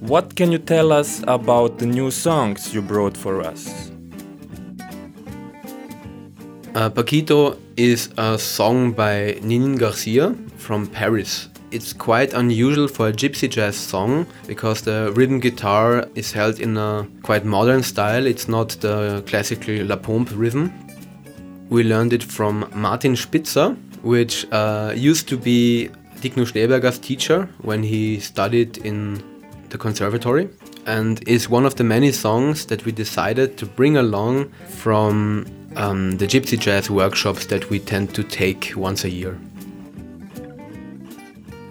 What 0.00 0.34
can 0.34 0.50
you 0.50 0.56
tell 0.56 0.92
us 0.92 1.22
about 1.28 1.76
the 1.76 1.84
new 1.84 2.10
songs 2.10 2.72
you 2.72 2.80
brought 2.80 3.14
for 3.14 3.42
us? 3.42 3.92
Uh, 6.74 6.88
Paquito 6.88 7.58
is 7.76 8.08
a 8.16 8.38
song 8.38 8.92
by 8.92 9.38
Ninine 9.42 9.78
Garcia 9.78 10.34
from 10.56 10.86
Paris. 10.86 11.50
It's 11.70 11.92
quite 11.92 12.32
unusual 12.32 12.88
for 12.88 13.08
a 13.08 13.12
gypsy 13.12 13.50
jazz 13.50 13.76
song 13.76 14.26
because 14.46 14.80
the 14.80 15.12
rhythm 15.14 15.38
guitar 15.38 16.08
is 16.14 16.32
held 16.32 16.60
in 16.60 16.78
a 16.78 17.06
quite 17.22 17.44
modern 17.44 17.82
style. 17.82 18.26
It's 18.26 18.48
not 18.48 18.70
the 18.80 19.22
classical 19.26 19.84
La 19.84 19.96
Pompe 19.96 20.32
rhythm. 20.32 20.72
We 21.68 21.84
learned 21.84 22.14
it 22.14 22.22
from 22.22 22.70
Martin 22.74 23.16
Spitzer, 23.16 23.76
which 24.00 24.50
uh, 24.50 24.94
used 24.96 25.28
to 25.28 25.36
be 25.36 25.90
Diknu 26.22 26.46
Schneeberger's 26.46 26.98
teacher 26.98 27.50
when 27.60 27.82
he 27.82 28.18
studied 28.18 28.78
in 28.78 29.22
the 29.70 29.78
conservatory 29.78 30.48
and 30.86 31.26
is 31.28 31.48
one 31.48 31.64
of 31.64 31.76
the 31.76 31.84
many 31.84 32.12
songs 32.12 32.66
that 32.66 32.84
we 32.84 32.92
decided 32.92 33.56
to 33.56 33.66
bring 33.66 33.96
along 33.96 34.50
from 34.68 35.46
um, 35.76 36.12
the 36.18 36.26
gypsy 36.26 36.58
jazz 36.58 36.90
workshops 36.90 37.46
that 37.46 37.70
we 37.70 37.78
tend 37.78 38.14
to 38.14 38.22
take 38.22 38.72
once 38.76 39.04
a 39.04 39.10
year. 39.10 39.38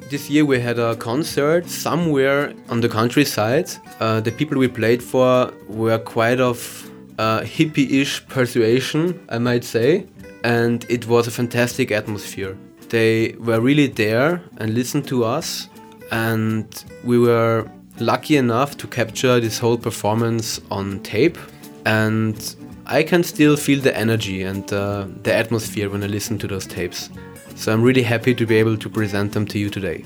This 0.09 0.29
year 0.29 0.43
we 0.43 0.59
had 0.59 0.79
a 0.79 0.95
concert 0.95 1.69
somewhere 1.69 2.53
on 2.69 2.81
the 2.81 2.89
countryside. 2.89 3.69
Uh, 3.99 4.19
the 4.19 4.31
people 4.31 4.57
we 4.57 4.67
played 4.67 5.03
for 5.03 5.53
were 5.67 5.99
quite 5.99 6.39
of 6.39 6.89
uh, 7.19 7.41
hippie-ish 7.41 8.25
persuasion, 8.27 9.19
I 9.29 9.37
might 9.37 9.63
say, 9.63 10.07
and 10.43 10.85
it 10.89 11.05
was 11.05 11.27
a 11.27 11.31
fantastic 11.31 11.91
atmosphere. 11.91 12.57
They 12.87 13.35
were 13.37 13.59
really 13.59 13.85
there 13.87 14.41
and 14.57 14.73
listened 14.73 15.07
to 15.09 15.25
us, 15.25 15.69
and 16.11 16.65
we 17.03 17.19
were 17.19 17.69
lucky 18.01 18.37
enough 18.37 18.77
to 18.77 18.87
capture 18.87 19.39
this 19.39 19.59
whole 19.59 19.77
performance 19.77 20.59
on 20.71 20.99
tape. 21.01 21.37
And 21.85 22.55
I 22.85 23.03
can 23.03 23.23
still 23.23 23.55
feel 23.55 23.79
the 23.79 23.95
energy 23.95 24.43
and 24.43 24.71
uh, 24.73 25.07
the 25.23 25.33
atmosphere 25.33 25.89
when 25.89 26.03
I 26.03 26.07
listen 26.07 26.37
to 26.39 26.47
those 26.47 26.65
tapes. 26.65 27.09
So 27.55 27.73
I'm 27.73 27.81
really 27.81 28.03
happy 28.03 28.33
to 28.35 28.45
be 28.45 28.55
able 28.55 28.77
to 28.77 28.89
present 28.89 29.33
them 29.33 29.45
to 29.47 29.59
you 29.59 29.69
today. 29.69 30.03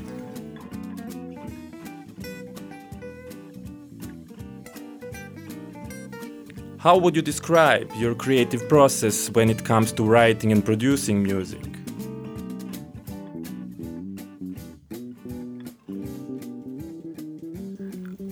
How 6.83 6.97
would 6.97 7.15
you 7.15 7.21
describe 7.21 7.89
your 7.95 8.13
creative 8.13 8.67
process 8.67 9.29
when 9.29 9.49
it 9.49 9.63
comes 9.63 9.93
to 9.93 10.03
writing 10.03 10.51
and 10.51 10.65
producing 10.65 11.23
music? 11.23 11.72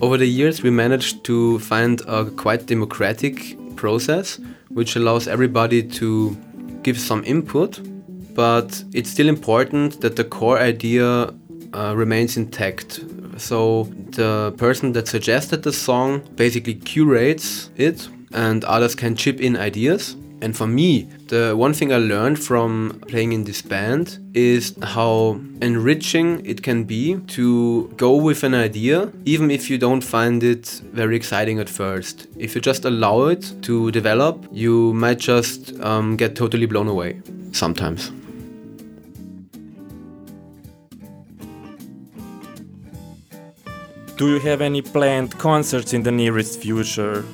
Over 0.02 0.16
the 0.16 0.26
years, 0.26 0.64
we 0.64 0.70
managed 0.70 1.22
to 1.26 1.60
find 1.60 2.00
a 2.08 2.24
quite 2.24 2.66
democratic 2.66 3.56
process 3.76 4.40
which 4.68 4.96
allows 4.96 5.28
everybody 5.28 5.80
to 5.80 6.36
give 6.82 6.98
some 6.98 7.22
input, 7.24 7.78
but 8.34 8.82
it's 8.92 9.08
still 9.08 9.28
important 9.28 10.00
that 10.00 10.16
the 10.16 10.24
core 10.24 10.58
idea 10.58 11.32
uh, 11.72 11.94
remains 11.94 12.36
intact. 12.36 13.00
So 13.36 13.84
the 14.10 14.52
person 14.56 14.90
that 14.94 15.06
suggested 15.06 15.62
the 15.62 15.72
song 15.72 16.22
basically 16.34 16.74
curates 16.74 17.70
it 17.76 18.08
and 18.32 18.64
others 18.64 18.96
can 18.96 19.14
chip 19.14 19.40
in 19.40 19.56
ideas. 19.56 20.16
And 20.40 20.56
for 20.56 20.66
me, 20.66 21.08
the 21.32 21.56
one 21.56 21.72
thing 21.72 21.94
I 21.94 21.96
learned 21.96 22.38
from 22.38 23.00
playing 23.08 23.32
in 23.32 23.44
this 23.44 23.62
band 23.62 24.18
is 24.34 24.76
how 24.82 25.40
enriching 25.62 26.44
it 26.44 26.62
can 26.62 26.84
be 26.84 27.16
to 27.28 27.88
go 27.96 28.16
with 28.16 28.44
an 28.44 28.54
idea, 28.54 29.10
even 29.24 29.50
if 29.50 29.70
you 29.70 29.78
don't 29.78 30.02
find 30.02 30.44
it 30.44 30.66
very 30.92 31.16
exciting 31.16 31.58
at 31.58 31.70
first. 31.70 32.26
If 32.36 32.54
you 32.54 32.60
just 32.60 32.84
allow 32.84 33.28
it 33.28 33.50
to 33.62 33.90
develop, 33.92 34.46
you 34.52 34.92
might 34.92 35.20
just 35.20 35.72
um, 35.80 36.18
get 36.18 36.36
totally 36.36 36.66
blown 36.66 36.86
away 36.86 37.22
sometimes. 37.52 38.12
Do 44.18 44.28
you 44.28 44.38
have 44.40 44.60
any 44.60 44.82
planned 44.82 45.38
concerts 45.38 45.94
in 45.94 46.02
the 46.02 46.12
nearest 46.12 46.60
future? 46.60 47.24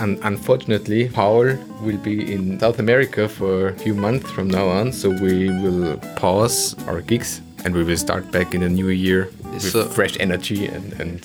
And 0.00 0.18
unfortunately, 0.22 1.08
Paul 1.10 1.56
will 1.82 1.98
be 1.98 2.32
in 2.32 2.58
South 2.58 2.78
America 2.78 3.28
for 3.28 3.68
a 3.68 3.72
few 3.74 3.94
months 3.94 4.30
from 4.30 4.48
now 4.48 4.66
on, 4.68 4.92
so 4.92 5.10
we 5.10 5.50
will 5.50 5.96
pause 6.16 6.74
our 6.88 7.02
gigs 7.02 7.42
and 7.64 7.74
we 7.74 7.84
will 7.84 7.98
start 7.98 8.30
back 8.32 8.54
in 8.54 8.62
the 8.62 8.68
new 8.68 8.88
year 8.88 9.28
with 9.52 9.62
So- 9.62 9.84
fresh 9.84 10.16
energy 10.18 10.66
and, 10.66 10.92
and 11.00 11.20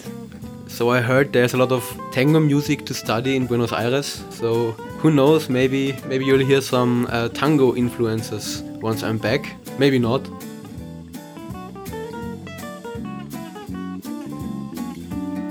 So 0.68 0.90
I 0.90 1.00
heard 1.00 1.32
there's 1.32 1.54
a 1.54 1.58
lot 1.58 1.72
of 1.72 1.84
tango 2.12 2.40
music 2.42 2.86
to 2.88 2.94
study 2.94 3.38
in 3.38 3.48
Buenos 3.48 3.72
Aires. 3.72 4.22
So 4.30 4.72
who 5.02 5.10
knows? 5.10 5.48
Maybe 5.50 5.96
maybe 6.10 6.26
you'll 6.26 6.46
hear 6.46 6.60
some 6.60 7.08
uh, 7.12 7.30
tango 7.30 7.76
influences 7.76 8.62
once 8.82 9.02
I'm 9.02 9.18
back. 9.18 9.56
Maybe 9.80 10.00
not. 10.00 10.22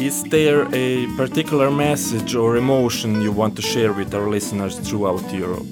Is 0.05 0.23
there 0.25 0.69
a 0.75 1.07
particular 1.17 1.71
message 1.71 2.35
or 2.35 2.59
emotion 2.59 3.23
you 3.23 3.33
want 3.33 3.57
to 3.57 3.63
share 3.63 3.91
with 3.91 4.15
our 4.15 4.29
listeners 4.29 4.79
throughout 4.79 5.33
Europe? 5.33 5.67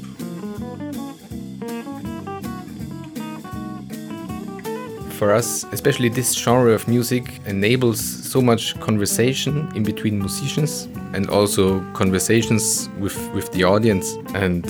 for 5.22 5.32
us, 5.32 5.64
especially 5.70 6.08
this 6.08 6.32
genre 6.32 6.72
of 6.72 6.88
music 6.88 7.40
enables 7.46 8.00
so 8.00 8.42
much 8.42 8.74
conversation 8.80 9.70
in 9.76 9.84
between 9.84 10.18
musicians 10.18 10.88
and 11.14 11.30
also 11.30 11.80
conversations 11.92 12.88
with, 12.98 13.16
with 13.32 13.52
the 13.52 13.62
audience. 13.62 14.16
And 14.34 14.64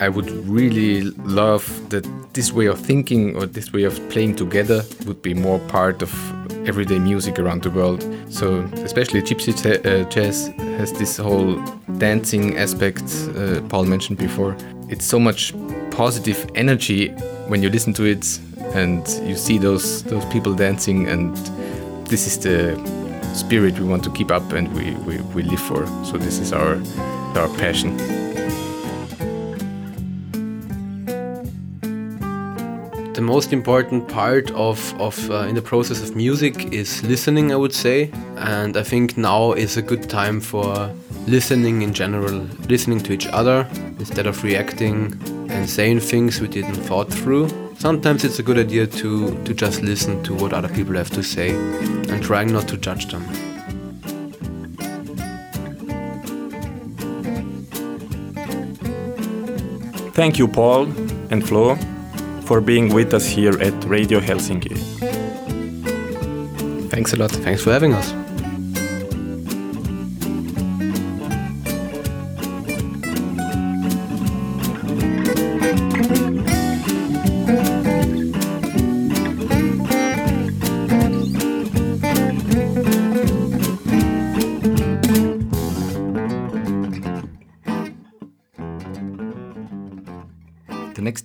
I 0.00 0.10
would 0.10 0.28
really 0.46 1.02
love 1.40 1.64
that 1.88 2.04
this 2.34 2.52
way 2.52 2.66
of 2.66 2.78
thinking 2.80 3.34
or 3.36 3.46
this 3.46 3.72
way 3.72 3.84
of 3.84 3.94
playing 4.10 4.36
together 4.36 4.84
would 5.06 5.22
be 5.22 5.32
more 5.32 5.60
part 5.68 6.02
of 6.02 6.10
everyday 6.66 6.98
music 6.98 7.38
around 7.38 7.62
the 7.62 7.70
world. 7.70 8.02
So, 8.28 8.60
especially 8.84 9.22
Gypsy 9.22 9.52
uh, 9.54 10.08
Jazz 10.08 10.48
has 10.78 10.92
this 10.92 11.16
whole 11.16 11.56
dancing 11.98 12.56
aspect 12.56 13.02
uh, 13.36 13.60
Paul 13.68 13.84
mentioned 13.84 14.18
before. 14.18 14.56
It's 14.88 15.04
so 15.04 15.18
much 15.18 15.54
positive 15.90 16.50
energy 16.54 17.08
when 17.48 17.62
you 17.62 17.70
listen 17.70 17.92
to 17.94 18.04
it 18.04 18.38
and 18.74 19.06
you 19.22 19.36
see 19.36 19.58
those 19.58 20.02
those 20.04 20.24
people 20.26 20.54
dancing 20.54 21.08
and 21.08 21.36
this 22.06 22.26
is 22.26 22.38
the 22.38 22.74
spirit 23.34 23.78
we 23.78 23.86
want 23.86 24.02
to 24.04 24.10
keep 24.10 24.30
up 24.30 24.52
and 24.52 24.72
we, 24.74 24.92
we, 25.06 25.20
we 25.34 25.42
live 25.42 25.60
for 25.60 25.86
so 26.04 26.16
this 26.16 26.38
is 26.38 26.52
our 26.52 26.80
our 27.36 27.48
passion 27.56 28.23
most 33.24 33.52
important 33.52 34.06
part 34.08 34.50
of, 34.52 34.78
of 35.00 35.30
uh, 35.30 35.48
in 35.48 35.54
the 35.54 35.62
process 35.62 36.02
of 36.02 36.14
music 36.14 36.72
is 36.72 37.02
listening, 37.02 37.52
I 37.52 37.56
would 37.56 37.72
say, 37.72 38.10
and 38.36 38.76
I 38.76 38.82
think 38.82 39.16
now 39.16 39.52
is 39.52 39.76
a 39.76 39.82
good 39.82 40.08
time 40.08 40.40
for 40.40 40.94
listening 41.26 41.82
in 41.82 41.92
general, 41.92 42.46
listening 42.68 43.00
to 43.00 43.12
each 43.12 43.26
other 43.26 43.66
instead 43.98 44.26
of 44.26 44.44
reacting 44.44 45.18
and 45.50 45.68
saying 45.68 46.00
things 46.00 46.40
we 46.40 46.48
didn't 46.48 46.74
thought 46.74 47.12
through. 47.12 47.48
Sometimes 47.78 48.24
it's 48.24 48.38
a 48.38 48.42
good 48.42 48.58
idea 48.58 48.86
to, 48.86 49.42
to 49.44 49.54
just 49.54 49.82
listen 49.82 50.22
to 50.24 50.34
what 50.34 50.52
other 50.52 50.68
people 50.68 50.94
have 50.94 51.10
to 51.10 51.22
say 51.22 51.50
and 51.50 52.22
trying 52.22 52.52
not 52.52 52.68
to 52.68 52.76
judge 52.76 53.06
them. 53.10 53.24
Thank 60.12 60.38
you, 60.38 60.46
Paul 60.46 60.84
and 61.30 61.46
Flo, 61.46 61.76
for 62.44 62.60
being 62.60 62.92
with 62.92 63.14
us 63.14 63.26
here 63.26 63.60
at 63.60 63.74
Radio 63.84 64.20
Helsinki. 64.20 64.76
thanks 66.90 67.12
a 67.12 67.16
lot 67.16 67.30
Thanks 67.30 67.62
for 67.62 67.72
having 67.72 67.92
us. 67.92 68.23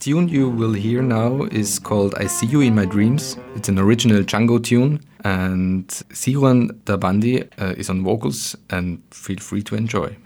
Tune 0.09 0.27
you 0.27 0.49
will 0.49 0.73
hear 0.73 1.03
now 1.03 1.43
is 1.51 1.77
called 1.77 2.15
I 2.15 2.25
See 2.25 2.47
You 2.47 2.61
in 2.61 2.73
My 2.73 2.85
Dreams. 2.85 3.37
It's 3.53 3.69
an 3.69 3.77
original 3.77 4.23
Django 4.23 4.57
tune, 4.57 5.01
and 5.23 5.87
Sirwan 5.87 6.71
Darbandi 6.85 7.47
uh, 7.61 7.75
is 7.77 7.91
on 7.91 8.03
vocals, 8.03 8.55
and 8.71 9.03
feel 9.11 9.37
free 9.37 9.61
to 9.61 9.75
enjoy. 9.75 10.17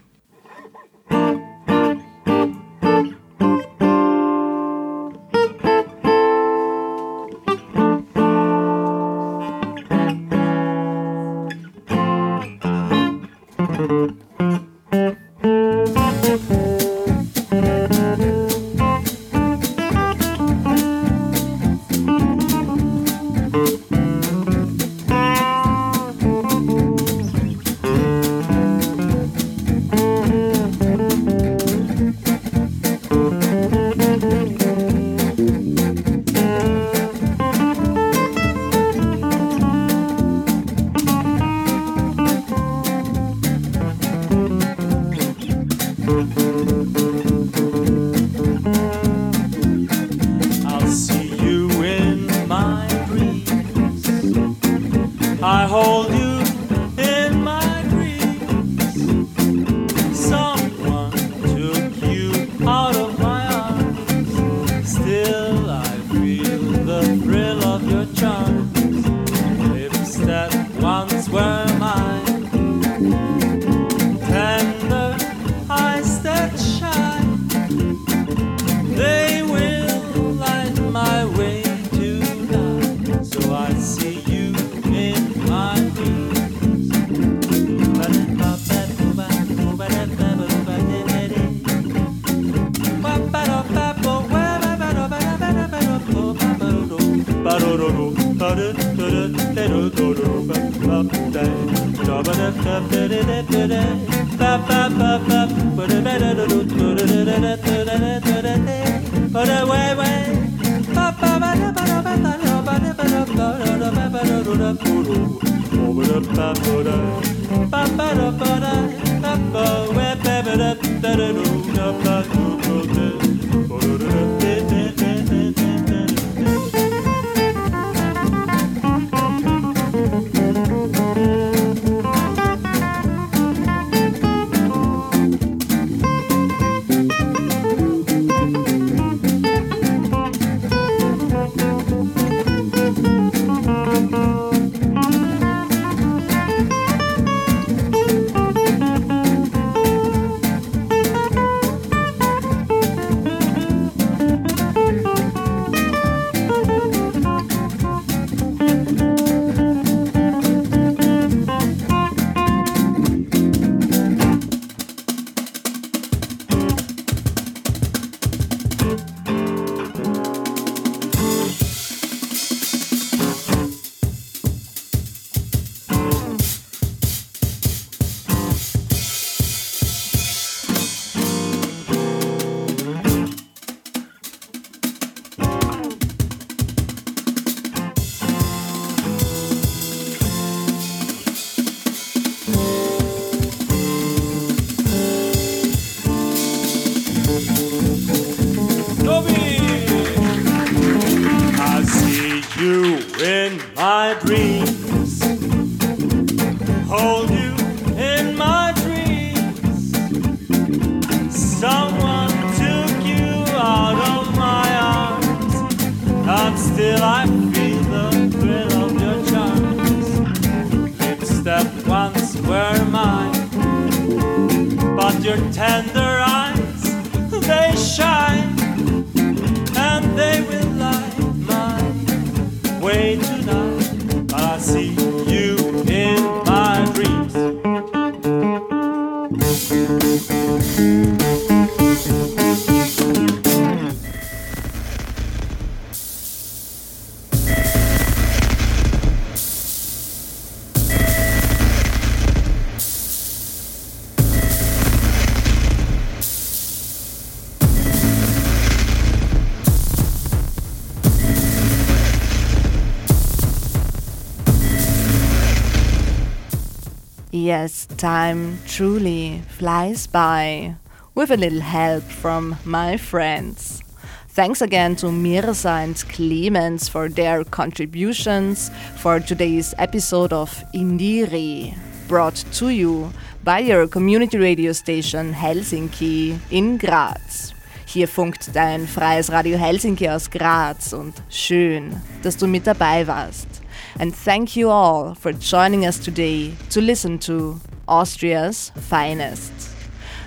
Time 268.24 268.58
truly 268.66 269.42
flies 269.58 270.06
by 270.06 270.76
with 271.14 271.30
a 271.30 271.36
little 271.36 271.60
help 271.60 272.04
from 272.04 272.56
my 272.64 272.96
friends. 272.96 273.82
Thanks 274.30 274.62
again 274.62 274.96
to 274.96 275.12
Mirza 275.12 275.68
and 275.84 275.96
Clemens 276.08 276.88
for 276.88 277.10
their 277.10 277.44
contributions 277.44 278.70
for 278.96 279.20
today's 279.20 279.74
episode 279.76 280.32
of 280.32 280.48
IndieRE, 280.72 281.76
brought 282.08 282.36
to 282.52 282.70
you 282.70 283.12
by 283.42 283.58
your 283.58 283.86
community 283.86 284.38
radio 284.38 284.72
station 284.72 285.34
Helsinki 285.34 286.38
in 286.50 286.78
Graz. 286.78 287.52
Hier 287.84 288.08
funkt 288.08 288.54
dein 288.54 288.86
freies 288.86 289.30
Radio 289.30 289.58
Helsinki 289.58 290.08
aus 290.08 290.30
Graz 290.30 290.94
und 290.94 291.12
schön, 291.28 292.00
dass 292.22 292.38
du 292.38 292.46
mit 292.46 292.66
dabei 292.66 293.06
warst. 293.06 293.60
And 294.00 294.14
thank 294.14 294.56
you 294.56 294.70
all 294.70 295.14
for 295.14 295.32
joining 295.32 295.84
us 295.84 295.98
today 295.98 296.54
to 296.70 296.80
listen 296.80 297.18
to 297.20 297.60
Austria's 297.88 298.70
finest. 298.76 299.52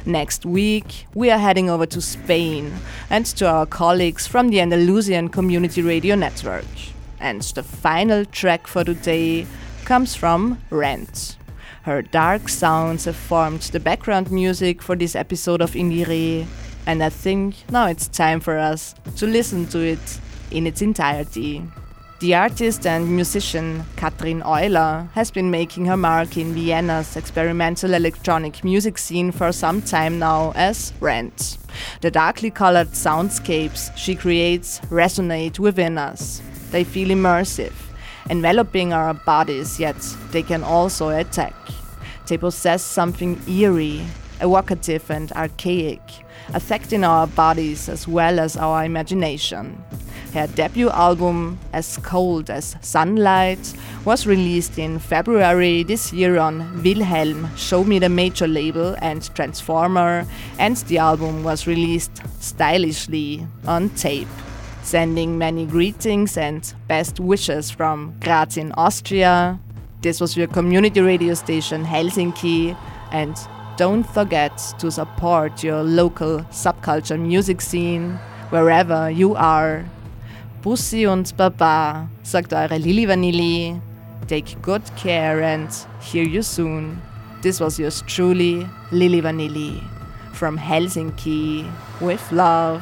Next 0.05 0.45
week, 0.45 1.05
we 1.13 1.29
are 1.29 1.37
heading 1.37 1.69
over 1.69 1.85
to 1.85 2.01
Spain 2.01 2.73
and 3.09 3.25
to 3.25 3.47
our 3.47 3.65
colleagues 3.65 4.25
from 4.25 4.49
the 4.49 4.61
Andalusian 4.61 5.29
Community 5.29 5.81
Radio 5.81 6.15
Network. 6.15 6.65
And 7.19 7.41
the 7.41 7.63
final 7.63 8.23
track 8.23 8.67
for 8.67 8.83
today 8.83 9.45
comes 9.83 10.15
from 10.15 10.61
Rent. 10.69 11.37
Her 11.83 12.01
dark 12.01 12.49
sounds 12.49 13.05
have 13.05 13.15
formed 13.15 13.61
the 13.61 13.79
background 13.79 14.31
music 14.31 14.81
for 14.81 14.95
this 14.95 15.15
episode 15.15 15.61
of 15.61 15.71
IndieRE, 15.71 16.45
and 16.85 17.03
I 17.03 17.09
think 17.09 17.55
now 17.69 17.87
it's 17.87 18.07
time 18.07 18.39
for 18.39 18.57
us 18.57 18.93
to 19.17 19.25
listen 19.25 19.67
to 19.67 19.79
it 19.79 20.19
in 20.51 20.67
its 20.67 20.81
entirety. 20.81 21.63
The 22.19 22.33
artist 22.33 22.87
and 22.87 23.15
musician 23.15 23.85
Katrin 23.95 24.41
Euler 24.41 25.07
has 25.13 25.29
been 25.29 25.51
making 25.51 25.85
her 25.85 25.95
mark 25.95 26.35
in 26.35 26.55
Vienna's 26.55 27.15
experimental 27.15 27.93
electronic 27.93 28.63
music 28.63 28.97
scene 28.97 29.31
for 29.31 29.51
some 29.51 29.83
time 29.83 30.17
now 30.17 30.51
as 30.55 30.93
Rent. 30.99 31.59
The 32.01 32.09
darkly 32.09 32.49
colored 32.49 32.87
soundscapes 32.93 33.95
she 33.95 34.15
creates 34.15 34.79
resonate 34.89 35.59
within 35.59 35.99
us. 35.99 36.41
They 36.71 36.83
feel 36.83 37.09
immersive, 37.09 37.73
enveloping 38.31 38.93
our 38.93 39.13
bodies, 39.13 39.79
yet 39.79 39.97
they 40.31 40.41
can 40.41 40.63
also 40.63 41.09
attack. 41.09 41.53
They 42.25 42.39
possess 42.39 42.81
something 42.81 43.39
eerie, 43.47 44.07
evocative, 44.41 45.11
and 45.11 45.31
archaic, 45.33 46.01
affecting 46.51 47.03
our 47.03 47.27
bodies 47.27 47.87
as 47.87 48.07
well 48.07 48.39
as 48.39 48.57
our 48.57 48.83
imagination. 48.83 49.83
Her 50.33 50.47
debut 50.47 50.89
album, 50.89 51.57
As 51.73 51.97
Cold 51.97 52.49
as 52.49 52.75
Sunlight, 52.81 53.73
was 54.05 54.27
released 54.27 54.77
in 54.77 54.99
February 54.99 55.83
this 55.83 56.11
year 56.13 56.37
on 56.37 56.83
Wilhelm 56.83 57.49
Show 57.55 57.83
Me 57.83 57.97
the 57.97 58.09
Major 58.09 58.47
label 58.47 58.95
and 59.01 59.33
Transformer, 59.33 60.27
and 60.59 60.77
the 60.77 60.97
album 60.97 61.43
was 61.43 61.65
released 61.65 62.21
stylishly 62.39 63.47
on 63.65 63.89
tape. 63.91 64.27
Sending 64.83 65.37
many 65.37 65.65
greetings 65.65 66.37
and 66.37 66.73
best 66.87 67.19
wishes 67.19 67.71
from 67.71 68.13
Graz 68.21 68.57
in 68.57 68.71
Austria. 68.73 69.59
This 70.01 70.21
was 70.21 70.37
your 70.37 70.47
community 70.47 71.01
radio 71.01 71.33
station 71.33 71.83
Helsinki, 71.83 72.77
and 73.11 73.35
don't 73.77 74.03
forget 74.03 74.57
to 74.79 74.91
support 74.91 75.63
your 75.63 75.83
local 75.83 76.39
subculture 76.51 77.19
music 77.19 77.61
scene 77.61 78.19
wherever 78.49 79.09
you 79.09 79.35
are. 79.35 79.85
Bussi 80.61 81.07
und 81.07 81.35
Baba, 81.37 82.09
sagt 82.23 82.53
eure 82.53 82.77
Lili 82.77 83.07
Vanilli. 83.07 83.79
Take 84.27 84.55
good 84.61 84.81
care 84.95 85.41
and 85.43 85.69
hear 86.01 86.23
you 86.23 86.41
soon. 86.41 87.01
This 87.41 87.59
was 87.61 87.79
yours 87.79 88.03
truly, 88.07 88.67
Lili 88.91 89.21
Vanilli, 89.21 89.81
from 90.33 90.57
Helsinki 90.57 91.65
with 92.01 92.31
love. 92.31 92.81